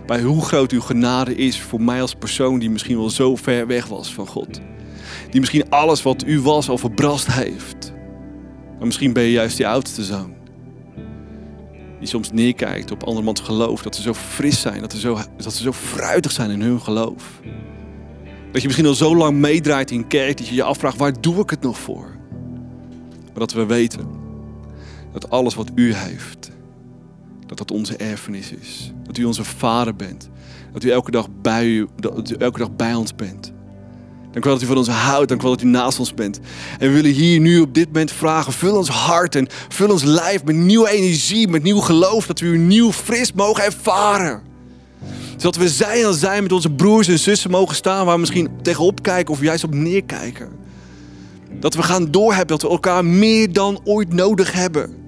Bij 0.07 0.23
hoe 0.23 0.45
groot 0.45 0.73
uw 0.73 0.81
genade 0.81 1.35
is 1.35 1.61
voor 1.61 1.83
mij 1.83 2.01
als 2.01 2.15
persoon 2.15 2.59
die 2.59 2.71
misschien 2.71 2.97
wel 2.97 3.11
zo 3.11 3.37
ver 3.37 3.67
weg 3.67 3.87
was 3.87 4.15
van 4.15 4.27
God. 4.27 4.61
Die 5.31 5.41
misschien 5.41 5.71
alles 5.71 6.03
wat 6.03 6.27
u 6.27 6.41
was 6.41 6.69
al 6.69 6.79
verbrast 6.79 7.27
heeft. 7.33 7.93
Maar 8.79 8.87
misschien 8.87 9.13
ben 9.13 9.23
je 9.23 9.31
juist 9.31 9.57
die 9.57 9.69
oudste 9.69 10.05
zoon 10.05 10.41
die 12.03 12.11
soms 12.11 12.33
neerkijkt 12.33 12.91
op 12.91 13.03
andermans 13.03 13.41
geloof. 13.41 13.83
Dat 13.83 13.97
ze 13.97 14.03
zo 14.03 14.15
fris 14.15 14.61
zijn, 14.61 14.81
dat 14.81 14.93
ze 14.93 14.99
zo, 14.99 15.19
dat 15.37 15.55
ze 15.55 15.63
zo 15.63 15.73
fruitig 15.73 16.33
zijn 16.33 16.51
in 16.51 16.61
hun 16.61 16.81
geloof. 16.81 17.41
Dat 18.53 18.61
je 18.61 18.67
misschien 18.67 18.87
al 18.87 18.95
zo 18.95 19.17
lang 19.17 19.37
meedraait 19.37 19.91
in 19.91 20.07
kerk 20.07 20.39
dat 20.39 20.49
je 20.49 20.55
je 20.55 20.63
afvraagt, 20.63 20.97
waar 20.97 21.21
doe 21.21 21.41
ik 21.41 21.51
het 21.51 21.61
nog 21.61 21.79
voor? 21.79 22.17
Maar 23.11 23.39
dat 23.39 23.53
we 23.53 23.67
weten 23.67 24.07
dat 25.13 25.31
alles 25.31 25.55
wat 25.55 25.71
u 25.75 25.95
heeft, 25.95 26.51
dat 27.57 27.69
dat 27.69 27.77
onze 27.77 27.97
erfenis 27.97 28.53
is. 28.53 28.93
Dat 29.07 29.19
u 29.19 29.25
onze 29.25 29.45
vader 29.45 29.97
bent. 29.97 30.29
Dat 30.73 30.85
u 30.85 30.91
elke 30.91 31.11
dag 31.11 31.27
bij, 31.43 31.67
u, 31.67 31.89
elke 32.39 32.59
dag 32.59 32.77
bij 32.77 32.95
ons 32.95 33.15
bent. 33.15 33.53
Dank 34.33 34.45
u 34.45 34.49
wel 34.49 34.53
dat 34.53 34.63
u 34.63 34.67
van 34.67 34.77
ons 34.77 34.89
houdt. 34.89 35.29
Dank 35.29 35.41
u 35.41 35.45
wel 35.45 35.55
dat 35.55 35.65
u 35.65 35.69
naast 35.69 35.99
ons 35.99 36.15
bent. 36.15 36.41
En 36.79 36.89
we 36.89 36.95
willen 36.95 37.11
hier 37.11 37.41
nu 37.41 37.61
op 37.61 37.75
dit 37.75 37.87
moment 37.87 38.13
vragen. 38.13 38.53
Vul 38.53 38.77
ons 38.77 38.89
hart 38.89 39.35
en 39.35 39.47
vul 39.69 39.91
ons 39.91 40.03
lijf 40.03 40.45
met 40.45 40.57
nieuwe 40.57 40.91
energie, 40.91 41.49
met 41.49 41.63
nieuw 41.63 41.81
geloof. 41.81 42.27
Dat 42.27 42.41
we 42.41 42.47
u 42.47 42.59
nieuw 42.59 42.93
fris 42.93 43.33
mogen 43.33 43.65
ervaren. 43.65 44.43
Zodat 45.31 45.57
we 45.57 45.69
zij 45.69 46.07
aan 46.07 46.15
zij 46.15 46.43
met 46.43 46.53
onze 46.53 46.71
broers 46.71 47.09
en 47.09 47.19
zussen 47.19 47.51
mogen 47.51 47.77
staan 47.77 48.05
waar 48.05 48.15
we 48.15 48.21
misschien 48.21 48.51
tegenop 48.63 49.03
kijken 49.03 49.35
of 49.35 49.41
juist 49.41 49.65
op 49.65 49.75
neerkijken. 49.75 50.49
Dat 51.61 51.75
we 51.75 51.83
gaan 51.83 52.11
doorhebben 52.11 52.47
dat 52.47 52.63
we 52.63 52.69
elkaar 52.69 53.05
meer 53.05 53.53
dan 53.53 53.81
ooit 53.85 54.13
nodig 54.13 54.53
hebben. 54.53 55.02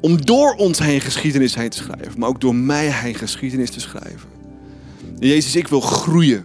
Om 0.00 0.24
door 0.26 0.54
ons 0.54 0.78
heen 0.78 1.00
geschiedenis 1.00 1.54
heen 1.54 1.70
te 1.70 1.76
schrijven, 1.76 2.18
maar 2.18 2.28
ook 2.28 2.40
door 2.40 2.54
mij 2.54 2.86
heen 2.86 3.14
geschiedenis 3.14 3.70
te 3.70 3.80
schrijven. 3.80 4.28
Jezus, 5.18 5.56
ik 5.56 5.68
wil 5.68 5.80
groeien. 5.80 6.44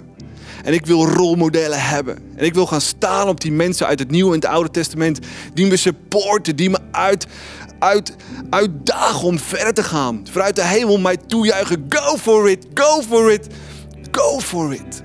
En 0.64 0.74
ik 0.74 0.86
wil 0.86 1.08
rolmodellen 1.08 1.82
hebben. 1.82 2.18
En 2.36 2.46
ik 2.46 2.54
wil 2.54 2.68
gaan 2.68 2.82
staan 2.82 3.28
op 3.28 3.42
die 3.42 3.52
mensen 3.52 3.88
uit 3.88 4.00
het 4.00 4.12
Nieuwe 4.12 4.30
en 4.30 4.40
het 4.40 4.46
Oude 4.46 4.72
Testament. 4.72 5.20
Die 5.54 5.66
me 5.66 5.78
supporten, 5.78 6.56
die 6.56 6.70
me 6.70 6.78
uit, 6.92 7.28
uit, 7.80 8.16
uitdagen 8.50 9.28
om 9.28 9.40
verder 9.40 9.74
te 9.74 9.84
gaan. 9.84 10.26
Vanuit 10.32 10.56
de 10.56 10.64
hemel 10.64 10.98
mij 10.98 11.18
toejuichen. 11.18 11.86
Go 11.90 12.18
for 12.18 12.50
it, 12.50 12.66
go 12.74 13.02
for 13.02 13.32
it, 13.32 13.48
go 14.12 14.40
for 14.40 14.74
it. 14.74 15.04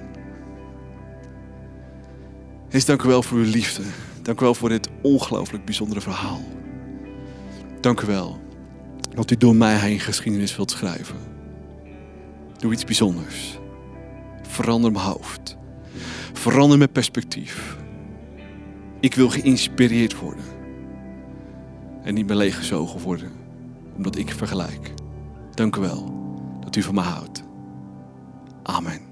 Heer, 2.68 2.84
dank 2.84 3.02
u 3.02 3.08
wel 3.08 3.22
voor 3.22 3.38
uw 3.38 3.50
liefde. 3.50 3.82
Dank 4.22 4.40
u 4.40 4.44
wel 4.44 4.54
voor 4.54 4.68
dit 4.68 4.88
ongelooflijk 5.02 5.64
bijzondere 5.64 6.00
verhaal. 6.00 6.40
Dank 7.80 8.00
u 8.00 8.06
wel 8.06 8.40
dat 9.14 9.30
u 9.30 9.36
door 9.36 9.56
mij 9.56 9.76
heen 9.76 10.00
geschiedenis 10.00 10.56
wilt 10.56 10.70
schrijven. 10.70 11.16
Doe 12.58 12.72
iets 12.72 12.84
bijzonders. 12.84 13.58
Verander 14.42 14.92
mijn 14.92 15.04
hoofd. 15.04 15.56
Verander 16.32 16.78
mijn 16.78 16.92
perspectief. 16.92 17.76
Ik 19.00 19.14
wil 19.14 19.30
geïnspireerd 19.30 20.18
worden. 20.18 20.44
En 22.02 22.14
niet 22.14 22.26
meer 22.26 22.36
leeggezogen 22.36 23.00
worden. 23.00 23.32
Omdat 23.96 24.16
ik 24.16 24.30
vergelijk. 24.30 24.92
Dank 25.54 25.76
u 25.76 25.80
wel 25.80 26.14
dat 26.60 26.76
u 26.76 26.82
van 26.82 26.94
me 26.94 27.00
houdt. 27.00 27.42
Amen. 28.62 29.09